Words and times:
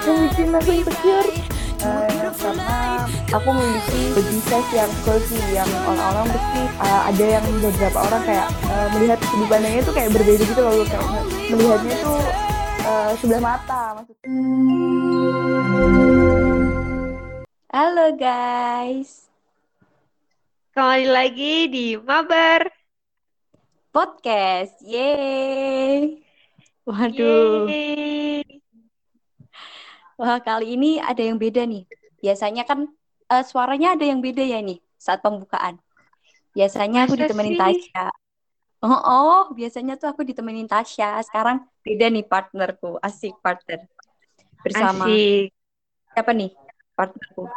bikin 0.00 0.48
aku 0.56 0.70
insecure 0.72 1.30
uh, 1.84 2.32
karena 2.40 3.04
aku 3.28 3.48
memiliki 3.52 4.00
body 4.16 4.38
size 4.48 4.70
yang 4.72 4.92
curvy 5.04 5.40
yang 5.52 5.68
orang-orang 5.84 6.24
pasti 6.32 6.62
uh, 6.80 7.02
ada 7.12 7.24
yang 7.36 7.44
beberapa 7.60 7.98
orang 8.08 8.22
kayak 8.24 8.48
uh, 8.72 8.86
melihat 8.96 9.18
sudut 9.28 9.48
pandangnya 9.52 9.80
itu 9.84 9.92
kayak 9.92 10.10
berbeda 10.16 10.42
gitu 10.48 10.60
loh 10.60 10.74
kayak 10.88 11.04
melihatnya 11.52 11.92
itu 11.92 12.14
uh, 12.88 13.10
sebelah 13.20 13.42
mata 13.44 13.82
maksudnya. 14.00 14.28
Halo 17.70 18.06
guys. 18.16 19.28
Kembali 20.72 21.06
lagi 21.12 21.56
di 21.68 21.86
Mabar 22.00 22.72
Podcast. 23.92 24.80
Yeay. 24.80 26.18
Waduh. 26.88 27.68
Yeay. 27.68 28.39
Wah, 30.20 30.36
kali 30.44 30.76
ini 30.76 31.00
ada 31.00 31.24
yang 31.24 31.40
beda 31.40 31.64
nih. 31.64 31.88
Biasanya 32.20 32.68
kan 32.68 32.84
uh, 33.32 33.40
suaranya 33.40 33.96
ada 33.96 34.04
yang 34.04 34.20
beda 34.20 34.44
ya 34.44 34.60
nih 34.60 34.76
saat 35.00 35.24
pembukaan. 35.24 35.80
Biasanya 36.52 37.08
aku 37.08 37.16
Masa 37.16 37.24
ditemenin 37.24 37.56
sih? 37.56 37.60
Tasya. 37.88 38.06
Oh, 38.84 39.00
oh, 39.00 39.40
biasanya 39.56 39.96
tuh 39.96 40.12
aku 40.12 40.20
ditemenin 40.20 40.68
Tasya. 40.68 41.24
Sekarang 41.24 41.64
beda 41.80 42.12
nih 42.12 42.28
partnerku. 42.28 43.00
Asik 43.00 43.32
partner. 43.40 43.88
Bersama 44.60 45.08
Asik. 45.08 45.56
siapa 46.12 46.32
nih 46.36 46.50
partnerku? 46.92 47.48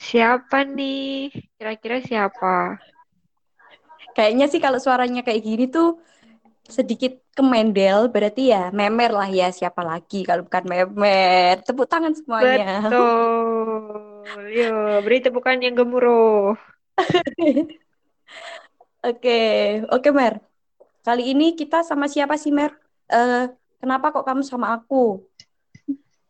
Siapa 0.00 0.58
nih? 0.64 1.28
Kira-kira 1.60 2.00
siapa? 2.00 2.80
Kayaknya 4.16 4.46
sih 4.48 4.64
kalau 4.64 4.80
suaranya 4.80 5.20
kayak 5.20 5.44
gini 5.44 5.68
tuh 5.68 6.00
sedikit 6.64 7.20
kemendel 7.36 8.08
berarti 8.08 8.48
ya 8.48 8.72
memer 8.72 9.12
lah 9.12 9.28
ya 9.28 9.52
siapa 9.52 9.84
lagi 9.84 10.24
kalau 10.24 10.48
bukan 10.48 10.64
memer 10.64 11.60
tepuk 11.60 11.84
tangan 11.84 12.16
semuanya 12.16 12.88
Betul. 12.88 14.24
Yo, 14.56 15.04
beri 15.04 15.20
tepukan 15.20 15.60
yang 15.60 15.76
gemuruh. 15.76 16.56
oke 19.04 19.40
oke 19.92 20.08
mer 20.14 20.40
kali 21.04 21.36
ini 21.36 21.52
kita 21.52 21.84
sama 21.84 22.08
siapa 22.08 22.40
sih 22.40 22.48
mer 22.48 22.72
Eh 23.04 23.44
kenapa 23.80 24.16
kok 24.16 24.24
kamu 24.24 24.40
sama 24.40 24.80
aku 24.80 25.20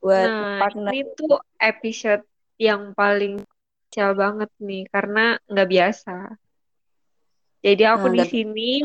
buat 0.03 0.27
Nah, 0.29 0.59
partner 0.61 0.91
ini 0.93 1.07
tuh 1.17 1.39
episode 1.57 2.27
yang 2.59 2.93
paling 2.93 3.41
spesial 3.89 4.13
banget 4.19 4.51
nih 4.61 4.85
karena 4.91 5.39
nggak 5.49 5.71
biasa. 5.71 6.17
Jadi 7.65 7.83
aku 7.93 8.07
Nah, 8.07 8.15
di 8.15 8.23
sini 8.33 8.85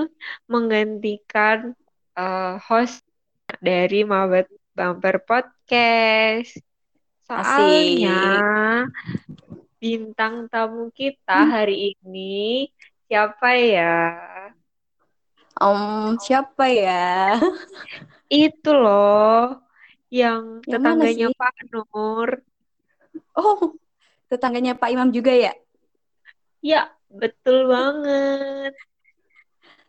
menggantikan 0.52 1.58
eh, 2.20 2.54
host 2.68 3.04
dari 3.60 4.02
Mabet 4.08 4.48
Bumper 4.78 5.16
Podcast. 5.28 6.52
Soalnya 7.28 8.18
bintang 9.82 10.36
tamu 10.52 10.92
kita 11.00 11.34
hari 11.54 11.76
ini 11.96 12.68
siapa 13.08 13.50
ya? 13.56 13.96
Om 15.68 16.16
siapa 16.24 16.66
ya 16.72 17.36
Itu 18.32 18.70
loh 18.82 19.60
yang 20.20 20.64
Yang 20.66 20.82
tetangganya? 20.82 21.28
Pak 21.40 21.56
Nur. 21.72 22.30
oh 23.38 23.60
tetangganya 24.30 24.74
Pak 24.80 24.90
Imam 24.94 25.10
juga 25.18 25.32
ya 25.34 25.52
Ya, 26.62 26.92
betul 27.10 27.58
banget. 27.74 28.74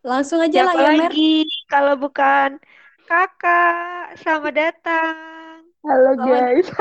langsung 0.01 0.41
aja 0.41 0.65
lah 0.65 0.73
Siapa 0.73 0.81
ya 0.81 0.91
mer 0.97 1.13
lagi 1.13 1.45
kalau 1.69 1.93
bukan 2.01 2.57
kakak? 3.05 4.17
Selamat 4.17 4.55
datang. 4.57 5.61
halo 5.85 6.13
Oh, 6.17 6.25
guys 6.25 6.67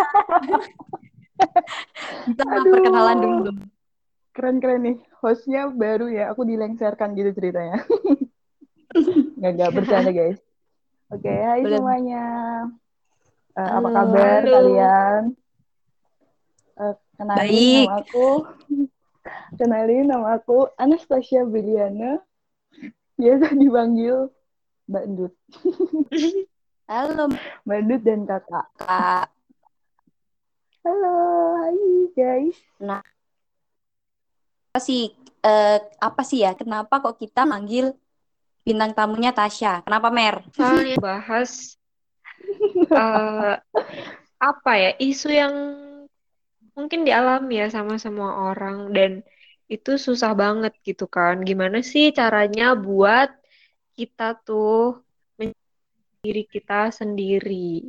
kita 2.28 2.44
Aduh. 2.48 2.72
perkenalan 2.72 3.18
dulu 3.20 3.52
keren-keren 4.32 4.82
nih 4.84 4.98
hostnya 5.20 5.68
baru 5.72 6.08
ya 6.08 6.32
aku 6.32 6.48
dilengserkan 6.48 7.16
gitu 7.16 7.32
ceritanya 7.36 7.84
nggak 9.40 9.52
nggak 9.56 9.72
bercanda 9.76 10.12
guys 10.12 10.40
oke 11.12 11.28
hai 11.28 11.64
Boleh. 11.64 11.80
semuanya 11.80 12.24
Eh, 13.60 13.72
apa 13.76 13.90
kabar 13.92 14.40
Halo. 14.40 14.56
kalian 14.56 15.22
Eh, 16.80 16.96
kenalin 17.20 17.40
Baik. 17.44 17.76
nama 17.76 17.96
aku 18.00 18.28
kenalin 19.56 20.10
nama 20.10 20.38
aku 20.40 20.70
Anastasia 20.80 21.44
Biliana. 21.44 22.22
Biasa 23.20 23.52
dipanggil 23.52 24.32
Mbak 24.88 25.06
Dut 25.12 25.34
halo. 26.90 27.30
Mbak 27.70 27.80
Dut 27.86 28.02
dan 28.02 28.22
kakak. 28.26 28.66
Kak. 28.82 29.28
Halo 30.82 31.16
hai 31.62 32.10
guys. 32.18 32.58
Apa 34.74 34.80
sih 34.82 35.14
eh, 35.46 35.78
apa 36.02 36.22
sih 36.26 36.42
ya? 36.42 36.58
Kenapa 36.58 36.98
kok 36.98 37.22
kita 37.22 37.46
manggil 37.46 37.94
bintang 38.66 38.98
tamunya 38.98 39.30
Tasya? 39.30 39.86
Kenapa 39.86 40.10
Mer? 40.10 40.42
Soalnya 40.58 40.98
bahas 40.98 41.78
eh, 42.90 43.56
apa 44.40 44.72
ya 44.74 44.92
isu 44.98 45.30
yang 45.30 45.54
mungkin 46.80 47.02
dialami 47.08 47.54
ya 47.62 47.68
sama 47.76 47.94
semua 48.06 48.32
orang 48.50 48.78
dan 48.96 49.12
itu 49.74 49.92
susah 50.08 50.32
banget 50.42 50.74
gitu 50.88 51.06
kan. 51.16 51.36
Gimana 51.50 51.78
sih 51.92 52.06
caranya 52.20 52.64
buat 52.86 53.30
kita 53.98 54.24
tuh 54.48 55.04
diri 56.24 56.44
kita 56.56 56.90
sendiri. 57.00 57.84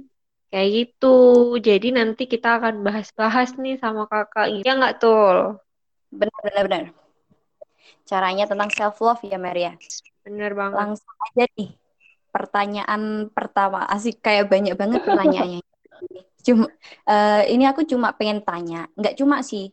Kayak 0.51 0.69
gitu. 0.77 1.17
Jadi 1.69 1.87
nanti 1.99 2.23
kita 2.27 2.49
akan 2.59 2.75
bahas-bahas 2.87 3.49
nih 3.63 3.75
sama 3.83 4.03
kakak. 4.11 4.47
Ya 4.67 4.73
nggak 4.79 4.95
tuh? 5.03 5.59
benar 6.11 6.39
benar 6.43 6.63
benar 6.67 6.85
caranya 8.03 8.45
tentang 8.51 8.71
self 8.75 8.99
love 8.99 9.23
ya 9.23 9.39
Mer 9.39 9.57
ya 9.57 9.73
Bener 10.27 10.53
banget. 10.53 10.77
langsung 10.77 11.15
aja 11.31 11.45
nih 11.57 11.71
pertanyaan 12.31 13.03
pertama 13.31 13.87
asik 13.91 14.23
kayak 14.23 14.51
banyak 14.51 14.75
banget 14.75 15.01
pertanyaannya 15.07 15.63
cuma 16.41 16.67
eh, 17.07 17.43
ini 17.53 17.65
aku 17.69 17.85
cuma 17.85 18.13
pengen 18.17 18.41
tanya 18.41 18.89
nggak 18.97 19.17
cuma 19.17 19.45
sih 19.45 19.69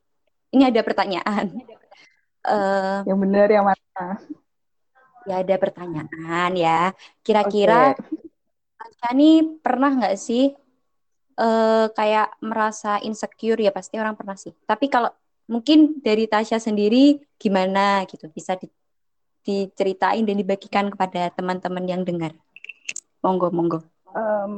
ini 0.52 0.64
ada 0.68 0.82
pertanyaan 0.84 1.46
eh 2.48 3.00
yang 3.08 3.20
benar 3.20 3.48
yang 3.52 3.66
mana 3.68 4.20
ya 5.28 5.36
ada 5.44 5.56
pertanyaan 5.60 6.52
ya 6.56 6.96
kira-kira 7.24 7.96
Oke. 7.96 8.28
Tasya 8.78 9.10
nih 9.18 9.36
pernah 9.60 9.92
nggak 10.00 10.16
sih 10.16 10.54
eh 11.38 11.86
kayak 11.94 12.40
merasa 12.42 12.98
insecure 13.06 13.62
ya 13.62 13.70
pasti 13.70 13.98
orang 14.02 14.18
pernah 14.18 14.34
sih. 14.34 14.54
Tapi 14.66 14.90
kalau 14.90 15.10
mungkin 15.50 16.02
dari 16.02 16.26
Tasya 16.26 16.58
sendiri 16.58 17.22
gimana 17.38 18.06
gitu 18.10 18.26
bisa 18.34 18.58
di- 18.58 18.74
diceritain 19.46 20.26
dan 20.26 20.38
dibagikan 20.38 20.90
kepada 20.90 21.30
teman-teman 21.34 21.86
yang 21.86 22.02
dengar. 22.02 22.34
Monggo 23.22 23.54
monggo. 23.54 23.80
Em, 24.18 24.54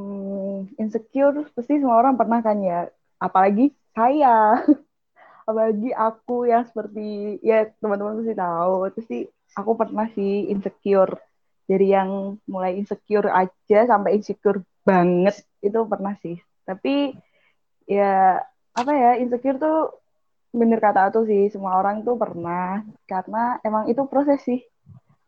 insecure 0.79 1.43
pasti 1.51 1.83
semua 1.83 1.99
orang 1.99 2.15
pernah 2.15 2.39
kan 2.39 2.57
ya. 2.63 2.87
Apalagi 3.19 3.75
saya. 3.91 4.63
Apalagi 5.49 5.89
aku 5.91 6.47
yang 6.47 6.63
seperti 6.69 7.41
ya 7.43 7.67
teman-teman 7.81 8.21
pasti 8.21 8.35
tahu 8.37 8.73
pasti 8.95 9.17
aku 9.57 9.71
pernah 9.75 10.07
sih 10.15 10.47
insecure. 10.47 11.19
Dari 11.69 11.87
yang 11.91 12.39
mulai 12.49 12.79
insecure 12.79 13.29
aja 13.29 13.79
sampai 13.85 14.17
insecure 14.17 14.63
banget 14.87 15.43
itu 15.59 15.79
pernah 15.85 16.15
sih. 16.23 16.39
Tapi 16.63 17.13
ya 17.89 18.39
apa 18.79 18.91
ya 18.95 19.11
insecure 19.19 19.59
tuh 19.59 19.99
bener 20.49 20.79
kata 20.81 21.11
aku 21.11 21.27
sih 21.27 21.51
semua 21.51 21.75
orang 21.81 22.05
tuh 22.07 22.15
pernah. 22.15 22.85
Karena 23.09 23.59
emang 23.65 23.91
itu 23.91 24.01
proses 24.07 24.39
sih. 24.45 24.63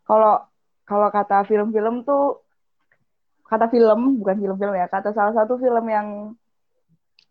Kalau 0.08 0.40
kalau 0.88 1.08
kata 1.12 1.44
film-film 1.50 2.08
tuh 2.08 2.42
kata 3.52 3.68
film 3.68 4.16
bukan 4.24 4.40
film-film 4.40 4.74
ya 4.80 4.88
kata 4.88 5.12
salah 5.12 5.36
satu 5.36 5.60
film 5.60 5.84
yang 5.92 6.08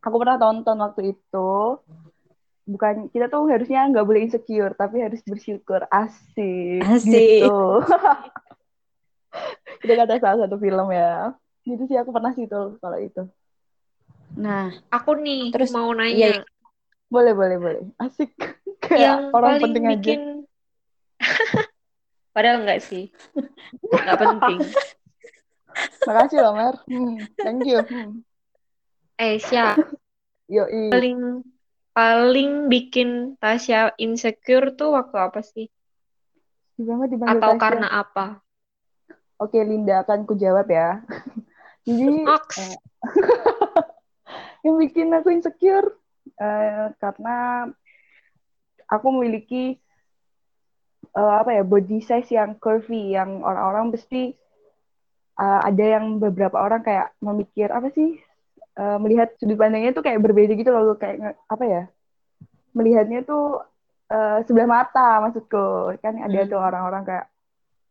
aku 0.05 0.17
pernah 0.21 0.37
tonton 0.37 0.77
waktu 0.77 1.17
itu 1.17 1.53
bukan 2.69 3.09
kita 3.11 3.27
tuh 3.33 3.49
harusnya 3.49 3.89
nggak 3.89 4.07
boleh 4.07 4.21
insecure 4.29 4.77
tapi 4.77 5.01
harus 5.03 5.19
bersyukur 5.27 5.89
asik, 5.91 6.85
Asik. 6.85 7.43
gitu. 7.43 7.81
Itu 9.83 9.93
kata 9.97 10.21
salah 10.21 10.39
satu 10.47 10.61
film 10.61 10.89
ya. 10.93 11.35
Gitu 11.67 11.83
sih 11.89 11.97
aku 11.99 12.13
pernah 12.15 12.31
sih 12.37 12.47
tuh 12.47 12.77
kalau 12.79 12.99
itu. 13.01 13.27
Nah, 14.39 14.71
Aku 14.95 15.19
nih 15.19 15.51
Terus, 15.51 15.75
mau 15.75 15.91
iya, 15.91 15.99
nanya. 15.99 16.15
iya. 16.15 16.43
boleh 17.11 17.33
boleh 17.35 17.57
boleh. 17.59 17.83
Asik. 17.99 18.31
Kayak 18.85 19.01
yang 19.03 19.21
orang 19.35 19.51
paling 19.59 19.65
penting 19.67 19.85
aja. 19.85 19.93
bikin 19.97 20.21
padahal 22.35 22.57
enggak 22.63 22.81
sih. 22.87 23.11
Nggak 23.91 24.19
penting 24.21 24.59
makasih 26.07 26.39
loh 26.43 26.55
Mer 26.57 26.77
hmm, 26.87 27.17
thank 27.41 27.65
you 27.67 27.81
hmm. 27.85 28.23
eh 29.21 29.39
Yoi. 30.55 30.91
paling 30.91 31.47
paling 31.95 32.51
bikin 32.67 33.39
Tasya 33.39 33.95
insecure 34.03 34.75
tuh 34.75 34.99
waktu 34.99 35.17
apa 35.19 35.41
sih 35.47 35.71
banget 36.81 37.21
atau 37.23 37.55
Tasya. 37.55 37.63
karena 37.63 37.89
apa 37.93 38.43
Oke, 39.41 39.57
Linda 39.65 40.05
akan 40.05 40.29
ku 40.29 40.37
jawab 40.37 40.69
ya. 40.69 41.01
Jadi, 41.89 42.29
eh, 42.29 42.77
yang 44.69 44.77
bikin 44.77 45.09
aku 45.17 45.33
insecure 45.33 45.97
uh, 46.37 46.93
karena 47.01 47.65
aku 48.85 49.07
memiliki 49.17 49.81
uh, 51.17 51.41
apa 51.41 51.57
ya 51.57 51.65
body 51.65 52.05
size 52.05 52.37
yang 52.37 52.61
curvy 52.61 53.17
yang 53.17 53.41
orang-orang 53.41 53.97
pasti 53.97 54.37
uh, 55.41 55.61
ada 55.65 55.85
yang 55.97 56.21
beberapa 56.21 56.61
orang 56.61 56.85
kayak 56.85 57.17
memikir 57.25 57.73
apa 57.73 57.89
sih 57.97 58.21
uh, 58.77 59.01
melihat 59.01 59.33
sudut 59.41 59.57
pandangnya 59.57 59.97
tuh 59.97 60.05
kayak 60.05 60.21
berbeda 60.21 60.53
gitu 60.53 60.69
loh 60.71 60.95
kayak 61.01 61.41
apa 61.49 61.65
ya 61.65 61.83
melihatnya 62.77 63.25
tuh 63.25 63.65
uh, 64.13 64.39
sebelah 64.45 64.69
mata 64.69 65.25
maksudku 65.25 65.97
kan 66.05 66.21
ada 66.21 66.45
hmm. 66.45 66.51
tuh 66.53 66.61
orang-orang 66.61 67.03
kayak 67.09 67.27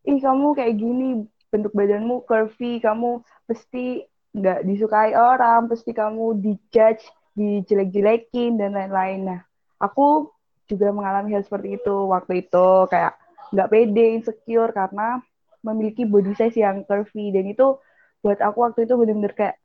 ih 0.06 0.18
kamu 0.22 0.56
kayak 0.56 0.74
gini 0.78 1.08
bentuk 1.50 1.74
badanmu 1.74 2.24
curvy 2.24 2.78
kamu 2.78 3.20
pasti 3.44 4.06
nggak 4.30 4.62
disukai 4.62 5.12
orang 5.18 5.66
pasti 5.66 5.90
kamu 5.90 6.38
dijudge 6.38 7.02
dijelek-jelekin 7.34 8.56
dan 8.56 8.72
lain-lain 8.72 9.20
nah 9.26 9.40
aku 9.82 10.30
juga 10.70 10.94
mengalami 10.94 11.34
hal 11.34 11.42
seperti 11.42 11.82
itu 11.82 11.96
waktu 12.06 12.46
itu 12.46 12.68
kayak 12.86 13.18
nggak 13.50 13.70
pede 13.74 14.04
insecure 14.14 14.70
karena 14.70 15.18
memiliki 15.60 16.08
body 16.08 16.32
size 16.36 16.60
yang 16.60 16.82
curvy. 16.84 17.32
Dan 17.32 17.50
itu 17.50 17.78
buat 18.20 18.38
aku 18.40 18.58
waktu 18.64 18.84
itu 18.84 18.94
bener-bener 18.96 19.32
kayak 19.32 19.56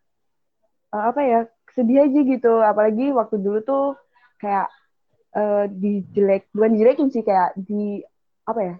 uh, 0.95 1.11
apa 1.11 1.21
ya 1.23 1.39
sedih 1.75 2.07
aja 2.07 2.19
gitu. 2.23 2.53
Apalagi 2.63 3.11
waktu 3.11 3.35
dulu 3.39 3.59
tuh 3.63 3.85
kayak 4.39 4.71
uh, 5.35 5.65
dijelek 5.67 6.47
bukan 6.51 6.71
dijelekin 6.75 7.09
sih 7.11 7.23
kayak 7.23 7.55
di 7.55 8.03
apa 8.45 8.61
ya 8.61 8.75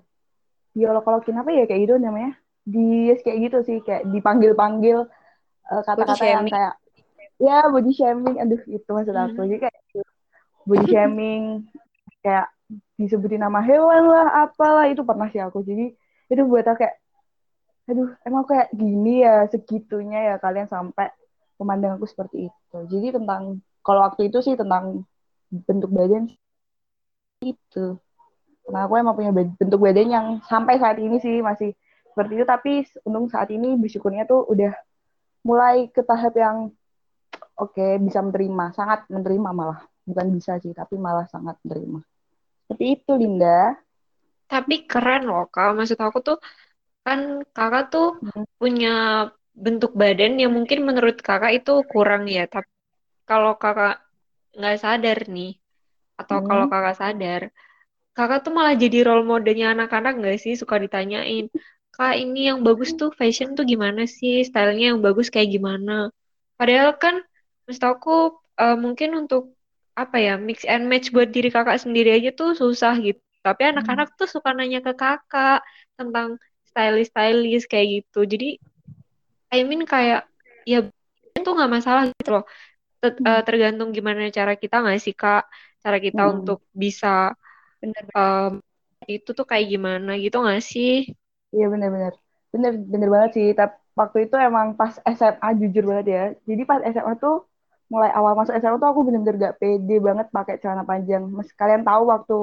diolok-olokin 0.75 1.39
apa 1.39 1.50
ya 1.56 1.63
kayak 1.67 1.81
gitu 1.88 1.95
namanya. 2.00 2.35
Di 2.65 3.13
kayak 3.21 3.38
gitu 3.51 3.57
sih 3.63 3.77
kayak 3.83 4.09
dipanggil-panggil 4.09 5.06
uh, 5.71 5.81
kata-kata 5.85 6.25
yang 6.25 6.47
kayak 6.47 6.73
ya 7.39 7.67
body 7.67 7.91
shaming. 7.91 8.39
Aduh 8.39 8.62
itu 8.67 8.89
maksud 8.89 9.15
aku 9.15 9.44
hmm. 9.44 9.50
jadi 9.51 9.59
kayak 9.67 9.79
body 10.65 10.85
shaming 10.89 11.44
kayak 12.25 12.50
disebutin 12.97 13.44
nama 13.44 13.62
hewan 13.62 14.09
lah 14.09 14.50
apalah 14.50 14.89
itu 14.89 15.06
pernah 15.06 15.29
sih 15.29 15.38
aku. 15.44 15.62
Jadi 15.62 15.94
itu 16.25 16.41
buat 16.50 16.65
aku 16.65 16.81
kayak 16.81 16.95
aduh 17.86 18.10
emang 18.26 18.44
kayak 18.50 18.74
gini 18.74 19.22
ya 19.22 19.46
segitunya 19.46 20.34
ya 20.34 20.36
kalian 20.42 20.66
sampai 20.66 21.14
memandang 21.62 21.96
aku 21.96 22.10
seperti 22.10 22.50
itu. 22.50 22.78
Jadi 22.92 23.16
tentang 23.16 23.62
kalau 23.86 24.02
waktu 24.04 24.28
itu 24.28 24.42
sih 24.42 24.58
tentang 24.58 25.06
bentuk 25.70 25.94
badan 25.94 26.28
itu 27.46 28.02
nah 28.66 28.90
aku 28.90 28.98
emang 28.98 29.14
punya 29.14 29.30
bentuk 29.30 29.78
badan 29.78 30.10
yang 30.10 30.28
sampai 30.50 30.82
saat 30.82 30.98
ini 30.98 31.22
sih 31.22 31.40
masih 31.46 31.78
seperti 32.10 32.42
itu. 32.42 32.46
Tapi 32.50 32.72
untung 33.06 33.30
saat 33.30 33.54
ini 33.54 33.78
bersyukurnya 33.78 34.26
tuh 34.26 34.50
udah 34.50 34.74
mulai 35.46 35.86
ke 35.94 36.02
tahap 36.02 36.34
yang 36.34 36.74
oke 37.54 37.78
okay, 37.78 38.02
bisa 38.02 38.26
menerima. 38.26 38.74
Sangat 38.74 39.06
menerima 39.08 39.50
malah. 39.54 39.86
Bukan 40.06 40.34
bisa 40.34 40.58
sih 40.58 40.74
tapi 40.74 40.98
malah 40.98 41.30
sangat 41.30 41.62
menerima. 41.62 42.02
Seperti 42.66 42.86
itu 42.98 43.12
Linda. 43.14 43.78
Tapi 44.50 44.90
keren 44.90 45.30
loh 45.30 45.46
kak. 45.46 45.78
Maksud 45.78 46.02
aku 46.02 46.26
tuh 46.26 46.38
kan 47.06 47.46
kakak 47.54 47.94
tuh 47.94 48.18
hmm. 48.18 48.46
punya 48.57 48.94
bentuk 49.54 49.94
badan 49.94 50.42
yang 50.42 50.52
mungkin 50.52 50.84
menurut 50.84 51.22
kakak 51.22 51.62
itu 51.62 51.86
kurang 51.86 52.25
ya 52.25 52.50
tapi 52.50 52.68
kalau 53.30 53.54
kakak 53.56 54.02
nggak 54.57 54.78
sadar 54.81 55.19
nih 55.30 55.56
atau 56.18 56.42
hmm. 56.42 56.48
kalau 56.50 56.66
kakak 56.66 56.96
sadar 56.98 57.42
kakak 58.18 58.42
tuh 58.42 58.52
malah 58.57 58.74
jadi 58.74 59.06
role 59.06 59.22
modelnya 59.22 59.78
anak-anak 59.78 60.18
nggak 60.18 60.38
sih 60.42 60.57
suka 60.57 60.81
ditanyain 60.81 61.48
kak 61.96 62.16
ini 62.18 62.52
yang 62.52 62.66
bagus 62.66 62.98
tuh 62.98 63.13
fashion 63.13 63.54
tuh 63.54 63.63
gimana 63.63 64.10
sih 64.10 64.44
stylenya 64.44 64.98
yang 64.98 65.00
bagus 65.00 65.30
kayak 65.31 65.54
gimana 65.54 66.12
padahal 66.60 66.98
kan 66.98 67.22
maksud 67.69 67.86
aku 67.86 68.36
uh, 68.60 68.75
mungkin 68.75 69.16
untuk 69.16 69.56
apa 69.96 70.19
ya 70.19 70.36
mix 70.36 70.68
and 70.68 70.92
match 70.92 71.13
buat 71.16 71.31
diri 71.31 71.48
kakak 71.48 71.80
sendiri 71.80 72.18
aja 72.18 72.36
tuh 72.36 72.51
susah 72.58 73.00
gitu 73.00 73.22
tapi 73.46 73.62
hmm. 73.63 73.72
anak-anak 73.78 74.10
tuh 74.19 74.28
suka 74.28 74.51
nanya 74.51 74.84
ke 74.84 74.92
kakak 74.98 75.63
tentang 75.96 76.36
stylist 76.75 77.16
stylist 77.16 77.68
kayak 77.72 78.04
gitu 78.04 78.27
jadi 78.27 78.60
I 79.56 79.63
mean 79.63 79.88
kayak 79.88 80.27
ya 80.68 80.83
itu 81.31 81.50
nggak 81.50 81.72
masalah 81.72 82.12
gitu 82.12 82.36
loh 82.36 82.45
Ter 83.00 83.16
uh, 83.24 83.42
tergantung 83.48 83.95
gimana 83.95 84.27
cara 84.27 84.60
kita 84.60 84.83
nggak 84.83 85.00
sih 85.00 85.16
kak 85.16 85.48
cara 85.80 85.98
kita 86.04 86.27
hmm. 86.27 86.33
untuk 86.44 86.60
bisa 86.75 87.31
um, 88.12 88.60
itu 89.07 89.31
tuh 89.31 89.48
kayak 89.48 89.72
gimana 89.72 90.19
gitu 90.19 90.44
nggak 90.44 90.60
sih 90.60 91.16
Iya 91.56 91.66
benar-benar. 91.74 92.13
Bener, 92.54 92.74
bener 92.94 93.10
banget 93.13 93.31
sih. 93.38 93.48
Tapi 93.60 93.75
waktu 94.00 94.18
itu 94.27 94.36
emang 94.48 94.68
pas 94.80 94.94
SMA 95.18 95.50
jujur 95.62 95.83
banget 95.89 96.07
ya. 96.16 96.24
Jadi 96.50 96.62
pas 96.69 96.81
SMA 96.83 97.13
tuh 97.24 97.36
mulai 97.94 98.12
awal 98.18 98.33
masuk 98.39 98.54
SMA 98.60 98.77
tuh 98.81 98.89
aku 98.92 99.01
bener-bener 99.07 99.36
gak 99.45 99.56
pede 99.62 99.95
banget 100.07 100.27
pakai 100.36 100.56
celana 100.62 100.83
panjang. 100.83 101.24
Mas 101.31 101.50
kalian 101.56 101.83
tahu 101.88 102.04
waktu 102.13 102.38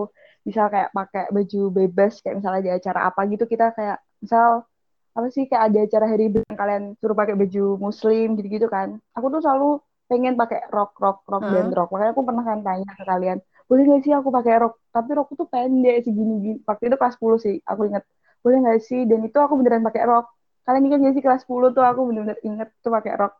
bisa 0.46 0.62
kayak 0.72 0.90
pakai 0.96 1.24
baju 1.36 1.60
bebas 1.70 2.12
kayak 2.22 2.36
misalnya 2.40 2.62
di 2.66 2.72
acara 2.78 3.00
apa 3.08 3.20
gitu 3.30 3.44
kita 3.46 3.66
kayak 3.76 3.98
misal 4.22 4.64
apa 5.12 5.28
sih 5.28 5.44
kayak 5.44 5.62
ada 5.68 5.78
acara 5.84 6.06
hari 6.08 6.32
ibu 6.32 6.40
kalian 6.48 6.96
suruh 6.96 7.12
pakai 7.12 7.36
baju 7.36 7.76
muslim 7.76 8.38
gitu-gitu 8.38 8.66
kan. 8.70 8.96
Aku 9.18 9.28
tuh 9.28 9.44
selalu 9.44 9.82
pengen 10.08 10.34
pakai 10.40 10.64
rok 10.72 10.96
rok 10.96 11.26
rok 11.28 11.42
hmm. 11.44 11.52
dan 11.52 11.66
rok. 11.74 11.88
Makanya 11.92 12.12
aku 12.16 12.22
pernah 12.24 12.44
kan 12.46 12.58
tanya 12.64 12.92
ke 12.96 13.04
kalian, 13.04 13.38
boleh 13.68 13.82
gak 13.88 14.00
sih 14.06 14.12
aku 14.16 14.28
pakai 14.32 14.54
rok? 14.62 14.74
Tapi 14.94 15.10
rokku 15.12 15.34
tuh 15.36 15.48
pendek 15.50 16.06
segini 16.06 16.34
gini. 16.40 16.58
Waktu 16.64 16.88
itu 16.88 16.96
kelas 16.96 17.16
10 17.20 17.44
sih, 17.44 17.56
aku 17.68 17.92
inget 17.92 18.04
boleh 18.42 18.58
nggak 18.58 18.80
sih 18.82 19.06
dan 19.06 19.22
itu 19.22 19.38
aku 19.38 19.54
beneran 19.54 19.86
pakai 19.86 20.02
rok 20.04 20.26
kalian 20.66 20.86
ingat 20.90 21.00
gak 21.02 21.14
sih 21.14 21.24
kelas 21.24 21.42
10 21.46 21.74
tuh 21.74 21.84
aku 21.86 22.00
bener-bener 22.10 22.38
inget 22.42 22.68
tuh 22.82 22.90
pakai 22.90 23.14
rok 23.14 23.34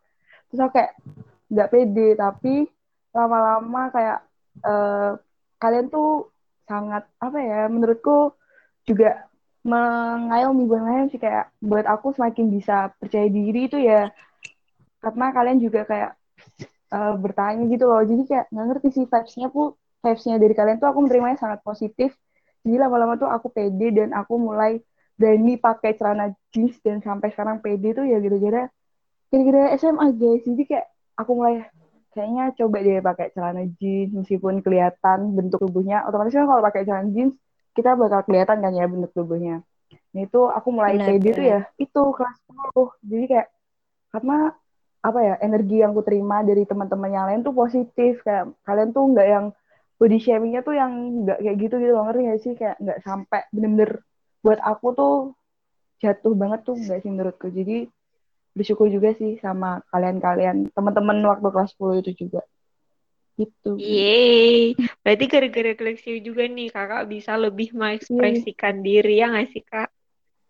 terus 0.48 0.62
aku 0.62 0.72
kayak 0.78 0.92
nggak 1.50 1.70
pede 1.70 2.08
tapi 2.16 2.54
lama-lama 3.12 3.82
kayak 3.92 4.18
uh, 4.64 5.18
kalian 5.58 5.86
tuh 5.90 6.32
sangat 6.64 7.04
apa 7.18 7.38
ya 7.42 7.60
menurutku 7.68 8.32
juga 8.86 9.26
mengayomi 9.62 10.66
bukan 10.66 11.06
sih 11.06 11.22
kayak 11.22 11.54
buat 11.62 11.86
aku 11.86 12.10
semakin 12.18 12.50
bisa 12.50 12.90
percaya 12.98 13.30
diri 13.30 13.70
itu 13.70 13.78
ya. 13.78 14.10
Karena 14.98 15.30
kalian 15.30 15.58
juga 15.62 15.86
kayak 15.86 16.10
uh, 16.90 17.14
bertanya 17.18 17.64
gitu 17.70 17.84
loh. 17.86 18.02
Jadi 18.02 18.22
kayak 18.26 18.46
nggak 18.50 18.66
ngerti 18.74 18.88
sih 18.90 19.04
vibes-nya 19.06 19.48
pun 19.50 19.74
vibes-nya 20.02 20.36
dari 20.42 20.54
kalian 20.54 20.76
tuh 20.82 20.90
aku 20.90 20.98
menerimanya 21.06 21.38
sangat 21.38 21.62
positif. 21.62 22.14
Jadi 22.62 22.76
lama-lama 22.78 23.18
tuh 23.18 23.30
aku 23.30 23.50
pede 23.50 23.90
dan 23.90 24.14
aku 24.14 24.38
mulai 24.38 24.78
berani 25.18 25.58
pakai 25.58 25.94
celana 25.98 26.34
jeans 26.50 26.78
dan 26.82 26.98
sampai 27.02 27.30
sekarang 27.30 27.62
pede 27.62 27.94
tuh 27.94 28.06
ya 28.06 28.18
gara-gara 28.18 28.66
gara-gara 29.30 29.62
SMA 29.78 30.06
guys. 30.14 30.42
Jadi 30.42 30.62
kayak 30.66 30.86
aku 31.18 31.30
mulai 31.38 31.66
kayaknya 32.12 32.52
coba 32.58 32.76
deh 32.82 32.98
pakai 33.00 33.26
celana 33.34 33.62
jeans 33.78 34.10
meskipun 34.14 34.62
kelihatan 34.62 35.34
bentuk 35.38 35.62
tubuhnya. 35.62 36.06
Otomatis 36.06 36.34
kan 36.34 36.46
kalau 36.50 36.62
pakai 36.62 36.82
celana 36.86 37.08
jeans 37.10 37.34
kita 37.72 37.96
bakal 37.96 38.20
kelihatan 38.28 38.60
kan 38.60 38.72
ya 38.72 38.84
bentuk 38.88 39.12
tubuhnya. 39.16 39.64
Nah 40.12 40.20
itu 40.24 40.40
aku 40.48 40.68
mulai 40.72 40.96
pede 41.00 41.20
benar. 41.20 41.36
tuh 41.36 41.44
ya. 41.44 41.60
Itu 41.80 42.02
kelas 42.12 42.36
10 42.48 42.88
jadi 43.04 43.24
kayak 43.28 43.48
karena 44.12 44.38
apa 45.02 45.18
ya 45.18 45.34
energi 45.42 45.82
yang 45.82 45.90
aku 45.96 46.04
terima 46.06 46.46
dari 46.46 46.62
teman-teman 46.68 47.10
yang 47.10 47.24
lain 47.28 47.40
tuh 47.42 47.54
positif. 47.56 48.20
Kayak 48.22 48.52
kalian 48.62 48.90
tuh 48.92 49.04
nggak 49.12 49.28
yang 49.28 49.44
body 49.96 50.18
shamingnya 50.20 50.60
tuh 50.62 50.74
yang 50.76 50.92
nggak 51.26 51.38
kayak 51.40 51.56
gitu 51.58 51.74
gitu 51.80 51.92
loh. 51.96 52.04
Ngerti 52.06 52.20
gak 52.28 52.40
sih? 52.44 52.52
Kayak 52.54 52.76
nggak 52.78 52.98
sampai 53.02 53.40
bener-bener 53.50 53.90
buat 54.44 54.60
aku 54.60 54.86
tuh 54.92 55.14
jatuh 56.02 56.34
banget 56.34 56.60
tuh 56.66 56.76
nggak 56.76 56.98
sih 57.00 57.10
menurutku. 57.10 57.48
Jadi 57.48 57.88
bersyukur 58.52 58.92
juga 58.92 59.16
sih 59.16 59.40
sama 59.40 59.80
kalian-kalian. 59.88 60.70
Teman-teman 60.76 61.24
waktu 61.24 61.48
kelas 61.48 61.72
10 61.74 62.04
itu 62.04 62.28
juga 62.28 62.44
gitu. 63.40 63.76
Yeay, 63.80 64.76
berarti 65.00 65.24
gara-gara 65.28 65.72
koleksi 65.76 66.20
juga 66.20 66.44
nih 66.44 66.68
kakak 66.68 67.08
bisa 67.08 67.36
lebih 67.36 67.72
mengekspresikan 67.72 68.80
Yeay. 68.80 68.84
diri 68.84 69.14
ya 69.20 69.26
nggak 69.32 69.48
sih 69.50 69.62
kak? 69.64 69.88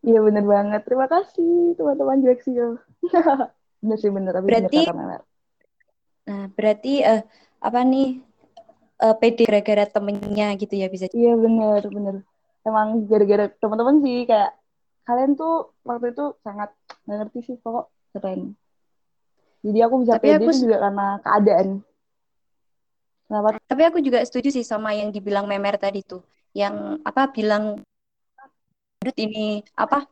Iya 0.02 0.18
bener 0.18 0.44
banget, 0.44 0.82
terima 0.82 1.06
kasih 1.06 1.78
teman-teman 1.78 2.18
Jaxio. 2.26 2.82
bener 3.82 3.98
sih 3.98 4.10
bener, 4.10 4.32
tapi 4.34 4.46
berarti, 4.46 4.78
bener 4.86 5.22
Nah 6.22 6.42
berarti 6.54 6.92
uh, 7.02 7.22
apa 7.62 7.80
nih 7.82 8.22
uh, 9.02 9.14
pede 9.18 9.42
gara-gara 9.46 9.86
temennya 9.90 10.54
gitu 10.58 10.74
ya 10.78 10.86
bisa? 10.86 11.10
Iya 11.10 11.34
bener 11.34 11.82
bener 11.90 12.16
emang 12.62 13.06
gara-gara 13.10 13.50
teman-teman 13.58 13.96
sih 14.02 14.18
kayak 14.26 14.52
kalian 15.02 15.34
tuh 15.34 15.74
waktu 15.82 16.14
itu 16.14 16.38
sangat 16.46 16.70
nggak 17.06 17.16
ngerti 17.26 17.38
sih 17.42 17.56
kok 17.58 17.90
keren 18.14 18.54
jadi 19.66 19.78
aku 19.86 19.94
bisa 20.06 20.18
tapi 20.18 20.30
pede 20.30 20.46
aku... 20.46 20.52
juga 20.54 20.76
karena 20.78 21.06
keadaan 21.22 21.68
Kenapa? 23.32 23.56
tapi 23.64 23.82
aku 23.88 23.98
juga 24.04 24.20
setuju 24.28 24.52
sih 24.52 24.60
sama 24.60 24.92
yang 24.92 25.08
dibilang 25.08 25.48
Memer 25.48 25.80
tadi 25.80 26.04
tuh. 26.04 26.20
Yang 26.52 27.00
apa 27.00 27.32
bilang 27.32 27.80
ini 29.16 29.64
apa 29.72 30.04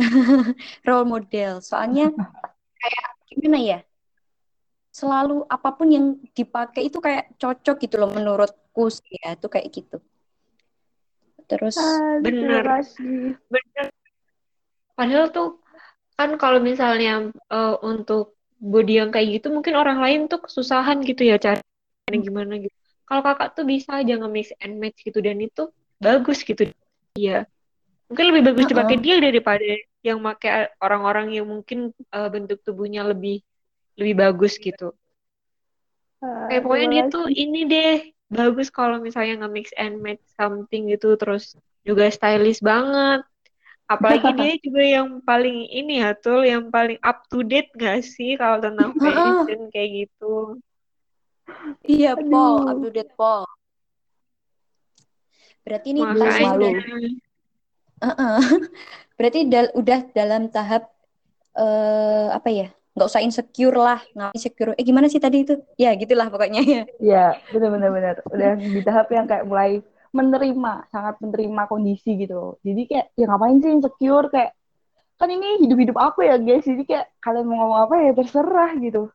role 0.88 1.04
model. 1.04 1.60
Soalnya 1.60 2.08
kayak 2.80 3.08
gimana 3.28 3.60
ya? 3.60 3.78
Selalu 4.88 5.44
apa 5.52 5.68
pun 5.76 5.92
yang 5.92 6.06
dipakai 6.32 6.88
itu 6.88 6.96
kayak 6.96 7.36
cocok 7.36 7.76
gitu 7.76 8.00
loh 8.00 8.08
menurutku 8.08 8.88
sih 8.88 9.20
ya. 9.20 9.36
Itu 9.36 9.52
kayak 9.52 9.68
gitu. 9.68 10.00
Terus 11.44 11.76
ah, 11.76 12.24
bener. 12.24 12.88
Bener. 13.52 13.86
Padahal 14.96 15.28
tuh 15.28 15.60
kan 16.16 16.40
kalau 16.40 16.56
misalnya 16.56 17.28
uh, 17.52 17.76
untuk 17.84 18.40
body 18.56 18.96
yang 18.96 19.12
kayak 19.12 19.44
gitu 19.44 19.52
mungkin 19.52 19.76
orang 19.76 20.00
lain 20.00 20.20
tuh 20.32 20.40
kesusahan 20.40 21.04
gitu 21.04 21.28
ya 21.28 21.36
cari 21.36 21.60
gimana 22.10 22.58
gitu. 22.58 22.74
Kalau 23.06 23.22
kakak 23.22 23.54
tuh 23.54 23.64
bisa 23.68 24.00
aja 24.02 24.14
nge-mix 24.18 24.50
and 24.58 24.80
match 24.80 25.04
gitu 25.04 25.22
dan 25.22 25.38
itu 25.38 25.70
bagus 26.02 26.42
gitu. 26.42 26.72
Dia. 27.14 27.46
Mungkin 28.10 28.26
lebih 28.34 28.42
bagus 28.52 28.64
dipakai 28.68 28.98
dia 28.98 29.20
daripada 29.22 29.62
yang 30.02 30.18
pakai 30.20 30.72
orang-orang 30.82 31.32
yang 31.32 31.46
mungkin 31.46 31.94
uh, 32.10 32.28
bentuk 32.28 32.60
tubuhnya 32.66 33.06
lebih 33.06 33.44
lebih 33.94 34.14
bagus 34.18 34.58
gitu. 34.58 34.96
Uh, 36.18 36.48
Kayak 36.50 36.62
pokoknya 36.66 36.88
dia 36.90 37.02
tuh 37.12 37.26
ini 37.30 37.60
deh 37.68 37.94
bagus 38.32 38.72
kalau 38.72 38.98
misalnya 38.98 39.44
nge-mix 39.44 39.70
and 39.76 40.00
match 40.00 40.24
something 40.34 40.88
gitu 40.90 41.14
terus 41.20 41.54
juga 41.86 42.08
stylish 42.10 42.64
banget. 42.64 43.22
Apalagi 43.86 44.28
dia 44.40 44.54
juga 44.58 44.82
yang 44.82 45.08
paling 45.22 45.68
ini 45.68 46.00
ya 46.02 46.16
tuh 46.16 46.42
yang 46.42 46.72
paling 46.72 46.98
up 47.04 47.28
to 47.28 47.44
date 47.44 47.70
gak 47.76 48.02
sih 48.02 48.34
kalau 48.40 48.58
tentang 48.58 48.96
fashion 48.96 49.68
kayak 49.68 50.08
gitu 50.08 50.58
iya 51.86 52.12
Paul 52.18 52.66
to 52.82 52.88
date 52.90 53.12
Paul. 53.14 53.46
Berarti 55.62 55.94
ini 55.94 56.00
Makanya. 56.02 56.50
udah 56.58 56.72
uh 58.02 58.08
-uh. 58.10 58.38
berarti 59.18 59.40
dal 59.46 59.70
udah 59.78 60.00
dalam 60.10 60.50
tahap 60.50 60.90
uh, 61.54 62.34
apa 62.34 62.50
ya? 62.50 62.68
Nggak 62.92 63.08
usah 63.08 63.22
insecure 63.24 63.78
lah 63.78 64.00
nggak 64.12 64.34
insecure. 64.36 64.74
Eh 64.74 64.84
gimana 64.84 65.06
sih 65.06 65.22
tadi 65.22 65.46
itu? 65.46 65.54
Ya 65.78 65.94
gitulah 65.94 66.28
pokoknya. 66.28 66.60
Ya 66.66 66.82
ya 66.98 67.24
benar 67.54 67.70
benar 67.70 67.90
benar 67.94 68.14
udah 68.26 68.52
di 68.58 68.80
tahap 68.82 69.06
yang 69.14 69.26
kayak 69.30 69.46
mulai 69.46 69.80
menerima 70.12 70.92
sangat 70.92 71.16
menerima 71.22 71.62
kondisi 71.70 72.18
gitu. 72.20 72.58
Jadi 72.66 72.82
kayak 72.90 73.06
ya 73.16 73.24
ngapain 73.30 73.58
sih 73.62 73.70
insecure? 73.70 74.28
Kayak 74.28 74.52
kan 75.16 75.30
ini 75.30 75.62
hidup 75.62 75.78
hidup 75.78 75.96
aku 75.96 76.26
ya 76.26 76.36
guys. 76.36 76.66
Jadi 76.66 76.82
kayak 76.84 77.06
kalian 77.22 77.46
mau 77.46 77.64
ngomong 77.64 77.80
apa 77.86 77.94
ya 78.02 78.10
terserah 78.18 78.70
gitu 78.82 79.08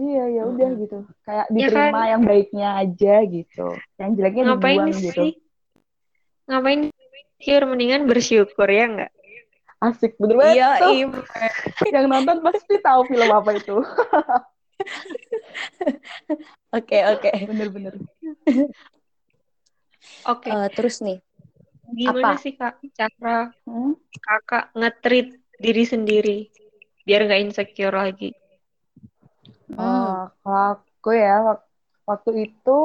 iya 0.00 0.24
ya 0.40 0.42
udah 0.48 0.68
hmm. 0.72 0.80
gitu 0.80 0.98
kayak 1.28 1.46
ya 1.52 1.68
diterima 1.68 1.76
ya 1.76 1.92
kan? 1.92 2.08
yang 2.08 2.22
baiknya 2.24 2.68
aja 2.80 3.14
gitu 3.28 3.68
yang 4.00 4.10
jeleknya 4.16 4.42
ngapain 4.48 4.78
dibuang 4.80 4.92
sih? 4.96 5.04
gitu 5.04 5.22
ngapain 6.48 6.80
sih 7.40 7.56
mendingan 7.68 8.02
bersyukur 8.08 8.68
ya 8.68 8.84
enggak 8.88 9.12
asik 9.80 10.12
bener 10.20 10.36
banget 10.36 10.56
iya, 10.56 10.68
iya. 10.92 11.08
yang 11.96 12.06
nonton 12.08 12.36
pasti 12.44 12.74
tahu 12.80 13.00
film 13.08 13.28
apa 13.28 13.50
itu 13.56 13.76
oke 16.80 16.98
oke 17.16 17.30
bener-bener 17.48 17.94
Oke. 20.28 20.48
Okay. 20.48 20.52
Uh, 20.52 20.66
eh, 20.66 20.68
terus 20.72 20.96
nih. 21.04 21.18
Gimana 21.90 22.38
apa? 22.38 22.42
sih 22.42 22.54
kak 22.54 22.78
cara 22.94 23.50
hmm? 23.66 23.98
kakak 24.22 24.70
ngetrit 24.78 25.28
diri 25.58 25.84
sendiri 25.84 26.38
biar 27.02 27.26
nggak 27.26 27.42
insecure 27.50 27.96
lagi? 27.96 28.30
Hmm. 29.74 30.30
Uh, 30.42 30.74
aku 30.74 31.10
ya 31.14 31.60
waktu 32.08 32.50
itu 32.50 32.78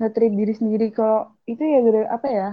ngetrit 0.00 0.32
diri 0.32 0.54
sendiri 0.56 0.86
kok 0.90 1.36
itu 1.46 1.60
ya 1.60 1.78
gede 1.84 2.00
apa 2.08 2.28
ya? 2.28 2.48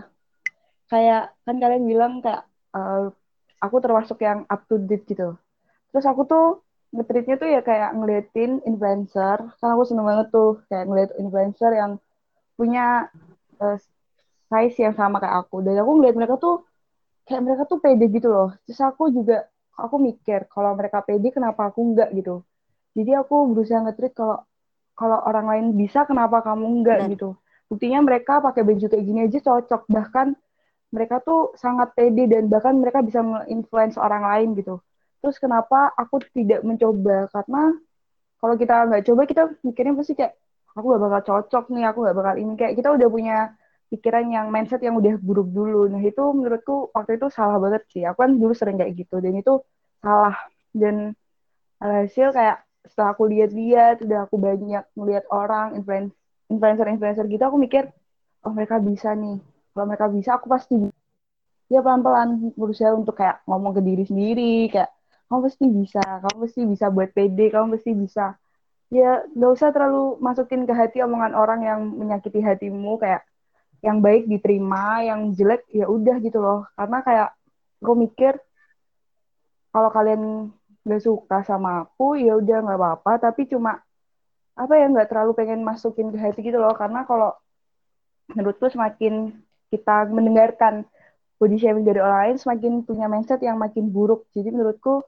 Kayak 0.88 1.24
kan 1.44 1.56
kalian 1.58 1.84
bilang 1.88 2.14
kayak 2.20 2.44
uh, 2.76 3.10
aku 3.64 3.78
termasuk 3.82 4.22
yang 4.22 4.44
up 4.48 4.66
to 4.70 4.78
date 4.78 5.08
gitu. 5.08 5.36
Terus 5.92 6.06
aku 6.06 6.28
tuh 6.28 6.46
ngetritnya 6.94 7.36
tuh 7.36 7.50
ya 7.52 7.62
kayak 7.64 7.96
ngeliatin 8.00 8.64
influencer, 8.64 9.44
karena 9.60 9.72
aku 9.76 9.84
seneng 9.84 10.08
banget 10.08 10.28
tuh 10.32 10.64
kayak 10.72 10.86
ngeliat 10.88 11.12
influencer 11.20 11.72
yang 11.76 12.00
punya 12.56 13.12
uh, 13.60 13.78
size 14.48 14.78
yang 14.80 14.96
sama 14.96 15.20
kayak 15.20 15.46
aku 15.46 15.60
dan 15.62 15.78
aku 15.84 15.92
ngeliat 16.00 16.16
mereka 16.16 16.36
tuh 16.40 16.64
kayak 17.28 17.44
mereka 17.44 17.64
tuh 17.68 17.80
pede 17.84 18.08
gitu 18.08 18.32
loh 18.32 18.56
terus 18.64 18.80
aku 18.80 19.12
juga 19.12 19.46
aku 19.76 20.00
mikir 20.00 20.48
kalau 20.48 20.72
mereka 20.74 21.04
pede 21.04 21.30
kenapa 21.30 21.70
aku 21.70 21.84
enggak 21.84 22.10
gitu 22.16 22.42
jadi 22.98 23.22
aku 23.22 23.54
berusaha 23.54 23.86
ngetrit 23.86 24.18
kalau 24.18 24.42
kalau 24.98 25.22
orang 25.22 25.46
lain 25.46 25.66
bisa 25.78 26.10
kenapa 26.10 26.42
kamu 26.42 26.82
enggak 26.82 27.06
nah. 27.06 27.10
gitu. 27.14 27.30
Buktinya 27.70 28.02
mereka 28.02 28.42
pakai 28.42 28.66
baju 28.66 28.82
kayak 28.90 29.06
gini 29.06 29.20
aja 29.30 29.38
cocok. 29.38 29.86
Bahkan 29.86 30.34
mereka 30.90 31.22
tuh 31.22 31.54
sangat 31.54 31.94
pede 31.94 32.26
dan 32.26 32.50
bahkan 32.50 32.74
mereka 32.74 33.06
bisa 33.06 33.22
influence 33.54 34.02
orang 34.02 34.26
lain 34.26 34.58
gitu. 34.58 34.82
Terus 35.22 35.38
kenapa 35.38 35.94
aku 35.94 36.26
tidak 36.34 36.66
mencoba? 36.66 37.30
Karena 37.30 37.78
kalau 38.42 38.56
kita 38.58 38.76
nggak 38.90 39.04
coba 39.06 39.22
kita 39.30 39.44
mikirnya 39.62 39.94
pasti 39.94 40.14
kayak 40.18 40.34
aku 40.78 40.94
gak 40.94 41.02
bakal 41.10 41.22
cocok 41.26 41.66
nih 41.74 41.86
aku 41.86 42.00
gak 42.02 42.18
bakal 42.18 42.36
ini. 42.42 42.54
Kayak 42.58 42.74
kita 42.82 42.90
udah 42.98 43.08
punya 43.14 43.38
pikiran 43.94 44.26
yang 44.34 44.50
mindset 44.50 44.82
yang 44.82 44.98
udah 44.98 45.14
buruk 45.22 45.54
dulu. 45.54 45.86
Nah 45.86 46.02
itu 46.02 46.24
menurutku 46.34 46.90
waktu 46.98 47.22
itu 47.22 47.30
salah 47.30 47.62
banget 47.62 47.86
sih. 47.94 48.02
Aku 48.10 48.26
kan 48.26 48.34
dulu 48.34 48.58
sering 48.58 48.82
kayak 48.82 48.98
gitu 48.98 49.22
dan 49.22 49.38
itu 49.38 49.62
salah. 50.02 50.34
Dan 50.74 51.14
hasil 51.78 52.34
kayak 52.34 52.67
setelah 52.90 53.14
aku 53.16 53.24
lihat-lihat 53.30 54.04
udah 54.04 54.20
aku 54.28 54.36
banyak 54.40 54.84
melihat 54.96 55.26
orang 55.30 55.78
influencer 56.48 56.88
influencer 56.88 57.26
gitu 57.28 57.44
aku 57.44 57.60
mikir 57.60 57.92
oh 58.48 58.52
mereka 58.56 58.80
bisa 58.80 59.12
nih. 59.14 59.40
Kalau 59.76 59.86
mereka 59.86 60.08
bisa 60.10 60.40
aku 60.40 60.48
pasti 60.50 60.76
ya 61.68 61.84
pelan-pelan 61.84 62.56
berusaha 62.56 62.96
untuk 62.96 63.20
kayak 63.20 63.44
ngomong 63.44 63.76
ke 63.76 63.82
diri 63.84 64.04
sendiri 64.08 64.72
kayak 64.72 64.90
kamu 65.28 65.40
pasti 65.52 65.66
bisa 65.68 66.02
kamu 66.02 66.38
pasti 66.48 66.62
bisa 66.64 66.86
buat 66.88 67.10
pede 67.12 67.46
kamu 67.52 67.76
pasti 67.76 67.92
bisa. 67.94 68.26
Ya 68.88 69.28
nggak 69.36 69.52
usah 69.52 69.70
terlalu 69.76 70.16
masukin 70.24 70.64
ke 70.64 70.72
hati 70.72 71.04
omongan 71.04 71.36
orang 71.36 71.60
yang 71.68 71.80
menyakiti 71.92 72.40
hatimu 72.40 72.96
kayak 72.98 73.28
yang 73.84 74.02
baik 74.02 74.26
diterima 74.26 75.06
yang 75.06 75.36
jelek 75.36 75.68
ya 75.70 75.86
udah 75.86 76.18
gitu 76.24 76.40
loh. 76.40 76.66
Karena 76.74 77.04
kayak 77.04 77.30
gue 77.84 77.96
mikir 77.96 78.34
kalau 79.76 79.92
kalian 79.94 80.50
gak 80.88 81.04
suka 81.04 81.44
sama 81.44 81.84
aku 81.86 82.16
ya 82.16 82.40
udah 82.40 82.58
nggak 82.64 82.80
apa-apa. 82.80 83.12
Tapi 83.30 83.52
cuma 83.52 83.84
apa 84.58 84.74
ya 84.74 84.86
nggak 84.90 85.08
terlalu 85.12 85.32
pengen 85.38 85.62
masukin 85.62 86.10
ke 86.10 86.18
hati 86.18 86.40
gitu 86.42 86.58
loh. 86.58 86.74
Karena 86.74 87.04
kalau 87.04 87.36
menurutku 88.32 88.68
semakin 88.72 89.36
kita 89.72 90.08
mendengarkan 90.08 90.88
body 91.38 91.58
shaming 91.62 91.86
dari 91.86 92.02
orang 92.02 92.20
lain 92.28 92.38
semakin 92.42 92.72
punya 92.88 93.06
mindset 93.12 93.40
yang 93.44 93.60
makin 93.60 93.92
buruk. 93.94 94.26
Jadi 94.34 94.50
menurutku 94.50 95.06